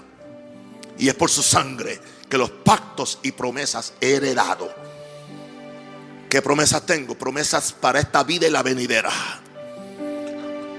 [0.99, 4.71] Y es por su sangre que los pactos y promesas he heredado.
[6.29, 7.15] ¿Qué promesas tengo?
[7.15, 9.09] Promesas para esta vida y la venidera.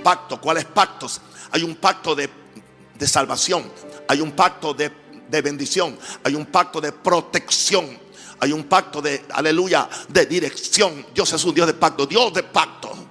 [0.05, 1.21] Pacto, ¿cuáles pactos?
[1.51, 2.31] Hay un pacto de,
[2.97, 3.65] de salvación,
[4.07, 4.93] hay un pacto de,
[5.29, 8.07] de bendición, hay un pacto de protección
[8.39, 11.05] hay un pacto de, aleluya, de dirección.
[11.13, 13.08] Dios es un Dios de pacto, Dios de pacto.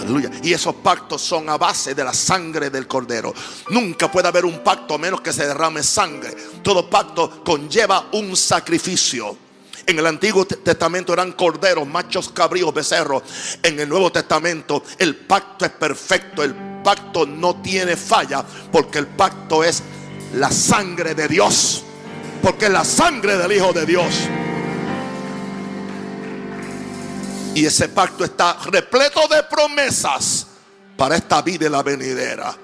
[0.00, 0.30] Aleluya.
[0.42, 3.32] Y esos pactos son a base de la sangre del cordero.
[3.70, 6.34] Nunca puede haber un pacto a menos que se derrame sangre.
[6.62, 9.36] Todo pacto conlleva un sacrificio.
[9.86, 13.22] En el Antiguo Testamento eran corderos, machos, cabríos, becerros.
[13.62, 16.42] En el Nuevo Testamento el pacto es perfecto.
[16.42, 19.82] El pacto no tiene falla porque el pacto es
[20.34, 21.84] la sangre de Dios.
[22.42, 24.28] Porque es la sangre del Hijo de Dios.
[27.56, 30.46] Y ese pacto está repleto de promesas
[30.94, 32.54] para esta vida y la venidera.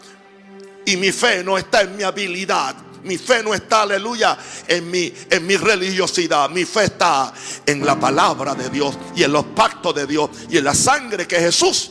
[0.84, 2.76] Y mi fe no está en mi habilidad.
[3.02, 4.36] Mi fe no está, aleluya,
[4.68, 6.50] en mi, en mi religiosidad.
[6.50, 7.32] Mi fe está
[7.64, 11.26] en la palabra de Dios y en los pactos de Dios y en la sangre
[11.26, 11.90] que Jesús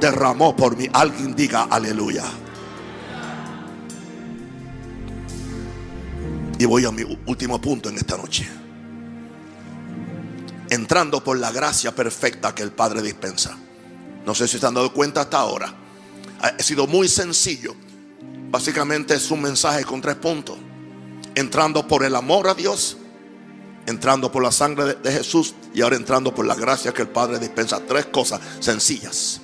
[0.00, 0.88] derramó por mí.
[0.92, 2.24] Alguien diga aleluya.
[6.58, 8.63] Y voy a mi último punto en esta noche.
[10.74, 13.56] Entrando por la gracia perfecta que el Padre dispensa.
[14.26, 15.72] No sé si se han dado cuenta hasta ahora.
[16.40, 17.76] Ha sido muy sencillo.
[18.50, 20.56] Básicamente es un mensaje con tres puntos.
[21.36, 22.96] Entrando por el amor a Dios,
[23.86, 27.38] entrando por la sangre de, Jesús y ahora entrando por la gracia que el Padre
[27.38, 27.78] dispensa.
[27.78, 29.40] Tres cosas sencillas.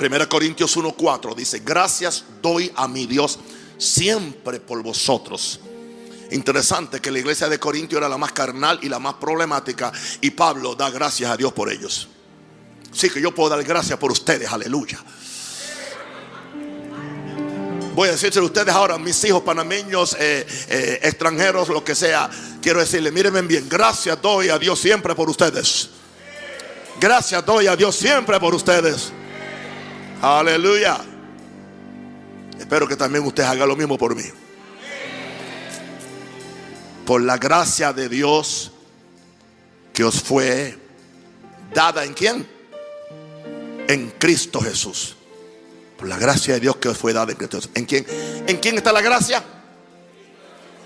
[0.00, 3.38] 1 Corintios 1:4 dice, gracias doy a mi Dios
[3.78, 5.60] siempre por vosotros.
[6.30, 10.30] Interesante que la iglesia de Corintio era la más carnal y la más problemática y
[10.30, 12.08] Pablo da gracias a Dios por ellos.
[12.92, 14.98] Sí que yo puedo dar gracias por ustedes, aleluya.
[17.94, 22.28] Voy a decirse a ustedes ahora, mis hijos panameños, eh, eh, extranjeros, lo que sea.
[22.60, 25.90] Quiero decirle, mírenme bien, gracias doy a Dios siempre por ustedes.
[27.00, 29.12] Gracias doy a Dios siempre por ustedes.
[30.20, 30.98] Aleluya.
[32.58, 34.24] Espero que también usted haga lo mismo por mí.
[37.06, 38.70] Por la gracia de Dios
[39.92, 40.78] que os fue
[41.72, 42.48] dada en quién?
[43.88, 45.16] En Cristo Jesús.
[45.98, 47.70] Por la gracia de Dios que os fue dada en Cristo Jesús.
[47.74, 48.06] ¿En quién?
[48.46, 49.42] ¿En quién está la gracia?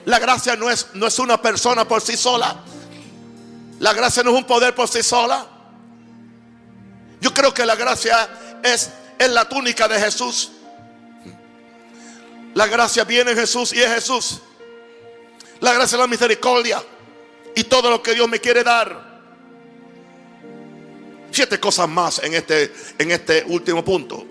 [0.05, 2.65] La gracia no es, no es una persona por sí sola.
[3.79, 5.47] La gracia no es un poder por sí sola.
[7.21, 8.29] Yo creo que la gracia
[8.63, 10.53] es, es la túnica de Jesús.
[12.55, 14.41] La gracia viene en Jesús y es Jesús.
[15.61, 16.83] La gracia es la misericordia
[17.55, 19.09] y todo lo que Dios me quiere dar.
[21.31, 24.25] Siete cosas más en este, en este último punto.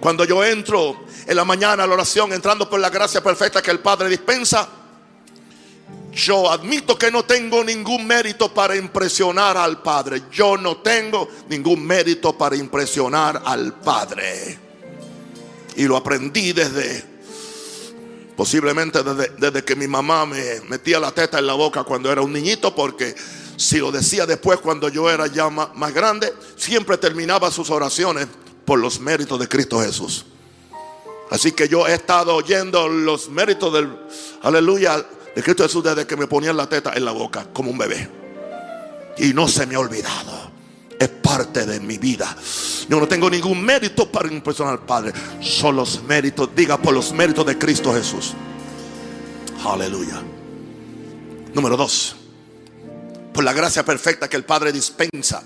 [0.00, 3.70] Cuando yo entro en la mañana a la oración, entrando por la gracia perfecta que
[3.70, 4.68] el Padre dispensa,
[6.12, 10.22] yo admito que no tengo ningún mérito para impresionar al Padre.
[10.32, 14.58] Yo no tengo ningún mérito para impresionar al Padre.
[15.76, 17.04] Y lo aprendí desde,
[18.40, 22.22] posiblemente desde, desde que mi mamá me metía la teta en la boca cuando era
[22.22, 23.14] un niñito, porque
[23.58, 28.28] si lo decía después cuando yo era ya más, más grande, siempre terminaba sus oraciones
[28.64, 30.24] por los méritos de Cristo Jesús.
[31.30, 33.94] Así que yo he estado oyendo los méritos del,
[34.40, 35.04] aleluya,
[35.36, 38.08] de Cristo Jesús desde que me ponían la teta en la boca como un bebé.
[39.18, 40.49] Y no se me ha olvidado.
[41.00, 42.36] Es parte de mi vida.
[42.86, 45.14] Yo no tengo ningún mérito para impresionar al Padre.
[45.40, 48.34] Son los méritos, diga por los méritos de Cristo Jesús.
[49.64, 50.22] Aleluya.
[51.54, 52.16] Número dos.
[53.32, 55.42] Por la gracia perfecta que el Padre dispensa.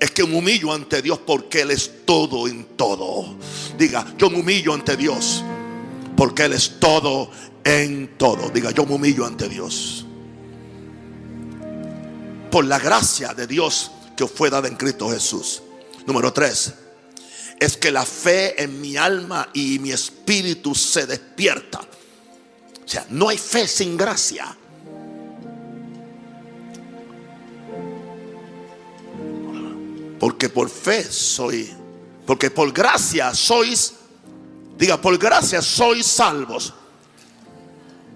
[0.00, 3.36] Es que me humillo ante Dios porque Él es todo en todo.
[3.78, 5.44] Diga, yo me humillo ante Dios
[6.16, 7.30] porque Él es todo
[7.62, 8.50] en todo.
[8.50, 10.04] Diga, yo me humillo ante Dios.
[12.50, 15.62] Por la gracia de Dios que fue dada en Cristo Jesús.
[16.04, 16.74] Número tres,
[17.60, 21.78] es que la fe en mi alma y mi espíritu se despierta.
[21.80, 24.56] O sea, no hay fe sin gracia.
[30.18, 31.72] Porque por fe soy,
[32.26, 33.94] porque por gracia sois,
[34.76, 36.74] diga, por gracia sois salvos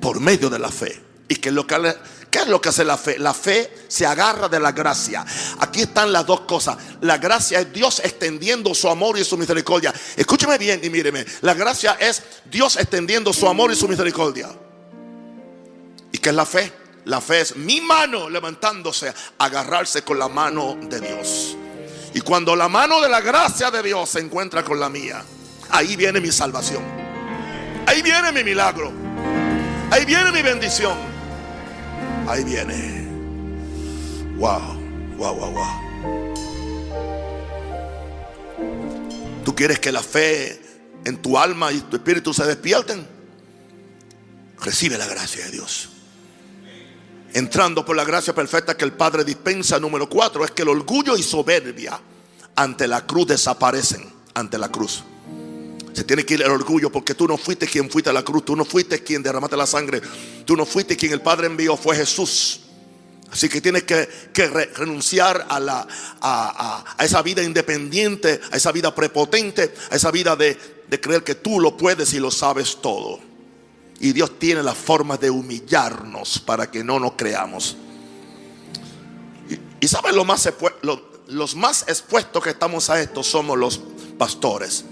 [0.00, 1.00] por medio de la fe.
[1.28, 1.94] Y que lo que
[2.32, 3.18] ¿Qué es lo que hace la fe?
[3.18, 5.22] La fe se agarra de la gracia.
[5.60, 6.78] Aquí están las dos cosas.
[7.02, 9.92] La gracia es Dios extendiendo su amor y su misericordia.
[10.16, 11.26] Escúcheme bien y míreme.
[11.42, 14.48] La gracia es Dios extendiendo su amor y su misericordia.
[16.10, 16.72] ¿Y qué es la fe?
[17.04, 21.54] La fe es mi mano levantándose, agarrarse con la mano de Dios.
[22.14, 25.22] Y cuando la mano de la gracia de Dios se encuentra con la mía,
[25.68, 26.82] ahí viene mi salvación.
[27.86, 28.90] Ahí viene mi milagro.
[29.90, 31.11] Ahí viene mi bendición.
[32.32, 33.06] Ahí viene.
[34.38, 35.66] Wow, wow, wow, wow.
[39.44, 40.58] ¿Tú quieres que la fe
[41.04, 43.06] en tu alma y tu espíritu se despierten?
[44.58, 45.90] Recibe la gracia de Dios.
[47.34, 51.18] Entrando por la gracia perfecta que el Padre dispensa, número cuatro, es que el orgullo
[51.18, 52.00] y soberbia
[52.56, 55.04] ante la cruz desaparecen, ante la cruz.
[55.92, 58.44] Se tiene que ir el orgullo porque tú no fuiste quien fuiste a la cruz,
[58.44, 60.00] tú no fuiste quien derramaste la sangre,
[60.44, 62.60] tú no fuiste quien el Padre envió, fue Jesús.
[63.32, 69.74] Así que tienes que, que re, renunciar a, esa vida independiente, a esa vida prepotente,
[69.90, 70.56] a esa vida de,
[71.00, 73.20] creer que tú lo puedes y lo sabes todo.
[74.00, 77.76] Y Dios tiene la forma de humillarnos para que no nos creamos.
[79.80, 80.48] Y, ¿saben lo más
[81.28, 83.80] los más expuestos que estamos a esto somos los
[84.18, 84.84] pastores?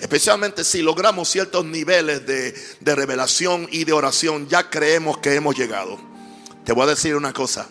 [0.00, 5.56] Especialmente si logramos ciertos niveles de, de revelación y de oración, ya creemos que hemos
[5.56, 5.98] llegado.
[6.64, 7.68] Te voy a decir una cosa.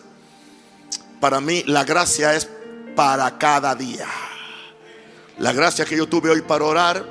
[1.20, 2.48] Para mí la gracia es
[2.94, 4.08] para cada día.
[5.38, 7.04] La gracia que yo tuve hoy para orar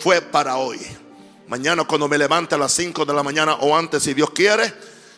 [0.00, 0.78] fue para hoy.
[1.48, 4.72] Mañana cuando me levante a las 5 de la mañana o antes, si Dios quiere,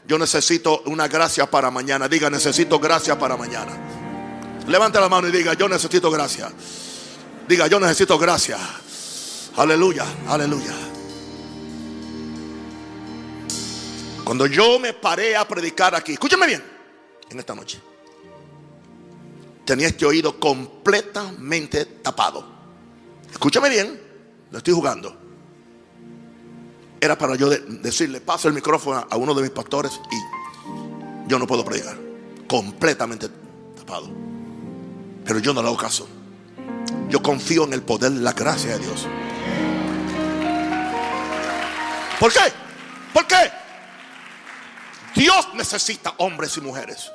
[0.07, 2.09] yo necesito una gracia para mañana.
[2.09, 3.73] Diga, necesito gracia para mañana.
[4.67, 6.51] Levante la mano y diga, yo necesito gracia.
[7.47, 8.59] Diga, yo necesito gracia.
[9.59, 10.73] Aleluya, aleluya.
[14.25, 16.63] Cuando yo me paré a predicar aquí, escúchame bien,
[17.31, 17.81] en esta noche,
[19.65, 22.45] tenía este oído completamente tapado.
[23.33, 24.01] Escúchame bien,
[24.51, 25.17] lo estoy jugando.
[27.01, 31.39] Era para yo de- decirle, paso el micrófono a uno de mis pastores y yo
[31.39, 31.99] no puedo predicar.
[32.49, 33.29] Completamente
[33.77, 34.09] tapado.
[35.25, 36.07] Pero yo no le hago caso.
[37.09, 39.07] Yo confío en el poder de la gracia de Dios.
[42.19, 42.41] ¿Por qué?
[43.13, 43.51] ¿Por qué?
[45.15, 47.11] Dios necesita hombres y mujeres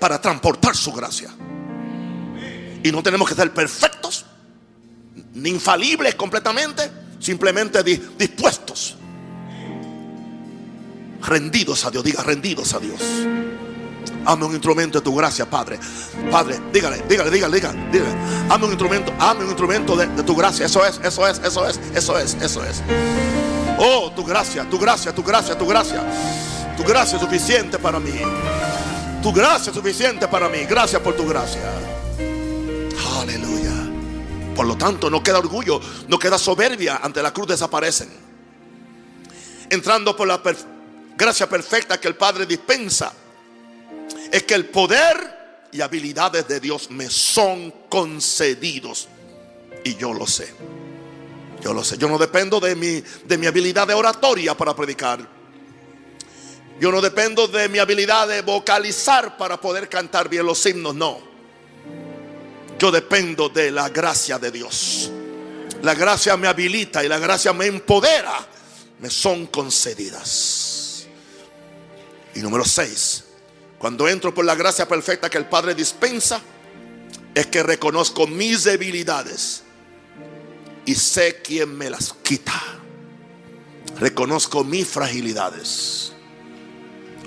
[0.00, 1.30] para transportar su gracia.
[2.82, 4.26] Y no tenemos que ser perfectos,
[5.34, 8.96] ni infalibles completamente, simplemente di- dispuestos.
[11.22, 13.00] Rendidos a Dios, diga rendidos a Dios.
[14.26, 15.78] Hazme un instrumento de tu gracia, Padre.
[16.30, 17.90] Padre, dígale, dígale, dígale, dígale.
[17.90, 18.14] dígale.
[18.50, 20.66] Hazme un instrumento, hazme un instrumento de tu gracia.
[20.66, 22.82] Eso es, eso es, eso es, eso es, eso es.
[23.78, 26.02] Oh, tu gracia, tu gracia, tu gracia, tu gracia.
[26.76, 28.12] Tu gracia es suficiente para mí.
[29.22, 30.64] Tu gracia es suficiente para mí.
[30.64, 31.62] Gracias por tu gracia.
[33.20, 33.72] Aleluya.
[34.54, 38.08] Por lo tanto, no queda orgullo, no queda soberbia ante la cruz, desaparecen.
[39.70, 40.40] Entrando por la
[41.16, 43.12] gracia perfecta que el Padre dispensa,
[44.30, 49.08] es que el poder y habilidades de Dios me son concedidos.
[49.84, 50.54] Y yo lo sé.
[51.64, 51.96] Yo lo sé.
[51.96, 55.26] Yo no dependo de mi, de mi habilidad de oratoria para predicar.
[56.78, 60.94] Yo no dependo de mi habilidad de vocalizar para poder cantar bien los himnos.
[60.94, 61.20] No.
[62.78, 65.10] Yo dependo de la gracia de Dios.
[65.80, 68.46] La gracia me habilita y la gracia me empodera.
[69.00, 71.06] Me son concedidas.
[72.34, 73.24] Y número seis.
[73.78, 76.42] Cuando entro por la gracia perfecta que el Padre dispensa,
[77.34, 79.63] es que reconozco mis debilidades
[80.86, 82.60] y sé quién me las quita.
[83.98, 86.12] Reconozco mis fragilidades.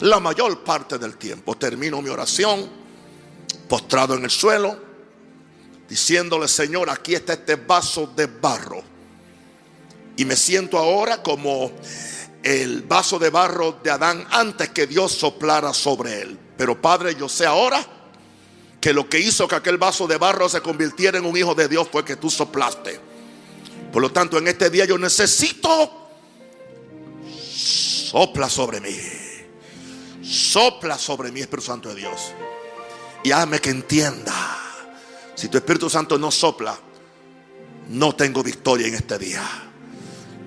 [0.02, 2.70] La mayor parte del tiempo termino mi oración
[3.68, 4.78] postrado en el suelo,
[5.90, 8.82] diciéndole, Señor, aquí está este vaso de barro.
[10.16, 11.72] Y me siento ahora como
[12.44, 16.40] el vaso de barro de Adán antes que Dios soplara sobre él.
[16.58, 17.86] Pero Padre, yo sé ahora
[18.80, 21.68] que lo que hizo que aquel vaso de barro se convirtiera en un hijo de
[21.68, 23.07] Dios fue que tú soplaste.
[23.92, 26.10] Por lo tanto, en este día yo necesito
[27.32, 28.96] sopla sobre mí.
[30.24, 32.34] Sopla sobre mí, Espíritu Santo de Dios.
[33.24, 34.34] Y hazme que entienda.
[35.36, 36.78] Si tu Espíritu Santo no sopla,
[37.90, 39.44] no tengo victoria en este día.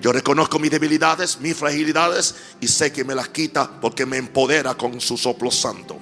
[0.01, 4.75] Yo reconozco mis debilidades, mis fragilidades y sé que me las quita porque me empodera
[4.75, 5.97] con su soplo santo.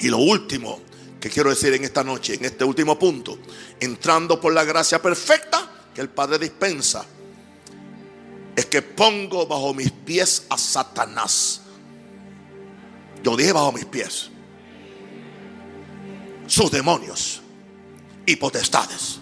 [0.00, 0.80] Y lo último
[1.20, 3.38] que quiero decir en esta noche, en este último punto,
[3.80, 7.04] entrando por la gracia perfecta que el Padre dispensa,
[8.58, 11.60] es que pongo bajo mis pies a Satanás.
[13.22, 14.30] Yo dije bajo mis pies.
[16.46, 17.40] Sus demonios
[18.26, 19.20] y potestades.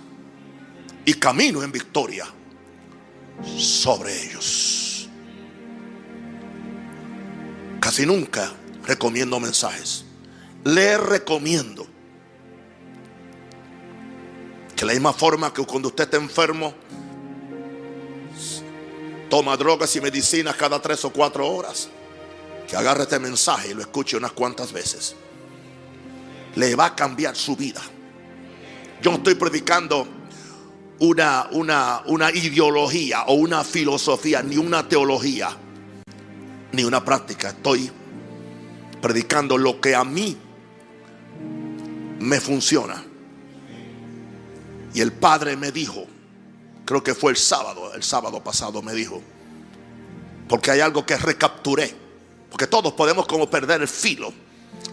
[1.04, 2.26] Y camino en victoria
[3.58, 5.08] sobre ellos.
[7.78, 8.52] Casi nunca
[8.86, 10.05] recomiendo mensajes.
[10.66, 11.86] Le recomiendo
[14.74, 16.74] que la misma forma que cuando usted está enfermo,
[19.30, 21.88] toma drogas y medicinas cada tres o cuatro horas,
[22.66, 25.14] que agarre este mensaje y lo escuche unas cuantas veces.
[26.56, 27.80] Le va a cambiar su vida.
[29.00, 30.08] Yo no estoy predicando
[30.98, 35.48] una, una, una ideología o una filosofía, ni una teología,
[36.72, 37.50] ni una práctica.
[37.50, 37.88] Estoy
[39.00, 40.38] predicando lo que a mí
[42.20, 43.04] me funciona.
[44.94, 46.06] Y el Padre me dijo,
[46.84, 49.22] creo que fue el sábado, el sábado pasado me dijo,
[50.48, 51.94] porque hay algo que recapturé,
[52.50, 54.32] porque todos podemos como perder el filo.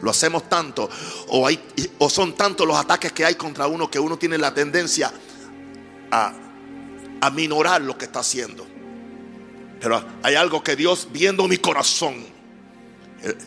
[0.02, 0.90] Lo hacemos tanto,
[1.30, 1.62] o, hay,
[2.00, 5.14] o son tantos los ataques que hay contra uno que uno tiene la tendencia
[6.12, 6.34] a,
[7.22, 8.68] a minorar lo que está haciendo.
[9.80, 12.16] Pero hay algo que Dios viendo mi corazón.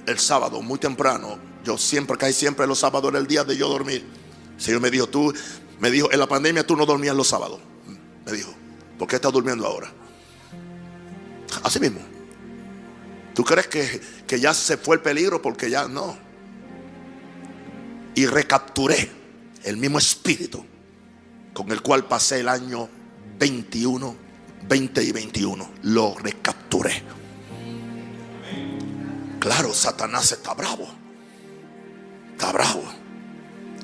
[0.07, 3.69] El sábado, muy temprano, yo siempre caí siempre los sábados era el día de yo
[3.69, 4.07] dormir.
[4.57, 5.35] El Señor me dijo, tú,
[5.81, 7.61] me dijo, en la pandemia tú no dormías los sábados.
[8.25, 8.55] Me dijo,
[8.97, 9.93] ¿por qué estás durmiendo ahora?
[11.65, 12.01] Así mismo.
[13.35, 15.43] ¿Tú crees que, que ya se fue el peligro?
[15.43, 16.17] Porque ya no.
[18.15, 19.11] Y recapturé
[19.65, 20.65] el mismo espíritu
[21.53, 22.89] con el cual pasé el año
[23.41, 24.17] 21,
[24.69, 25.71] 20 y 21.
[25.83, 27.03] Lo recapturé.
[29.41, 31.06] Claro, Satanás está bravo.
[32.37, 32.85] Está bravo.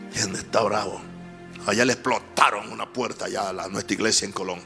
[0.08, 0.42] ¿Entiendes?
[0.42, 1.00] Está bravo.
[1.66, 4.60] Allá le explotaron una puerta allá a nuestra iglesia en Colón.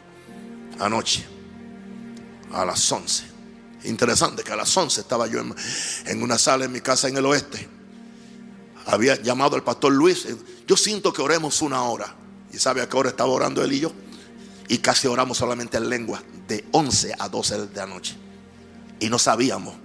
[0.81, 1.25] Anoche.
[2.53, 3.25] A las 11.
[3.85, 5.55] Interesante que a las 11 estaba yo en,
[6.07, 7.69] en una sala en mi casa en el oeste.
[8.87, 10.27] Había llamado al pastor Luis.
[10.67, 12.13] Yo siento que oremos una hora.
[12.53, 13.93] ¿Y sabe a qué hora estaba orando él y yo?
[14.67, 16.21] Y casi oramos solamente en lengua.
[16.49, 18.17] De 11 a 12 de la noche.
[18.99, 19.77] Y no sabíamos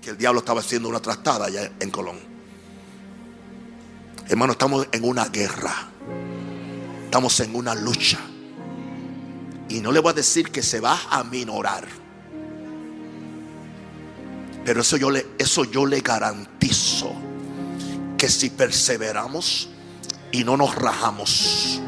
[0.00, 2.37] que el diablo estaba haciendo una trastada allá en Colón.
[4.28, 5.74] Hermano, estamos en una guerra.
[7.04, 8.18] Estamos en una lucha.
[9.70, 11.86] Y no le voy a decir que se va a minorar.
[14.66, 17.10] Pero eso yo le, eso yo le garantizo.
[18.18, 19.70] Que si perseveramos
[20.30, 21.80] y no nos rajamos.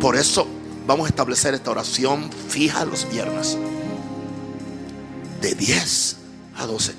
[0.00, 0.46] Por eso
[0.86, 3.56] vamos a establecer esta oración fija los viernes.
[5.40, 6.16] De 10
[6.56, 6.94] a 12.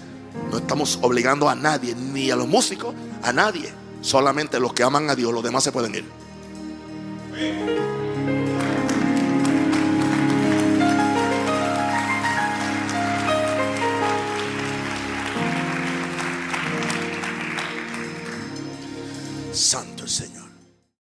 [0.52, 2.96] No estamos obligando a nadie, ni a los músicos,
[3.26, 3.74] a nadie.
[4.02, 6.06] Solamente los que aman a Dios, los demás se pueden ir.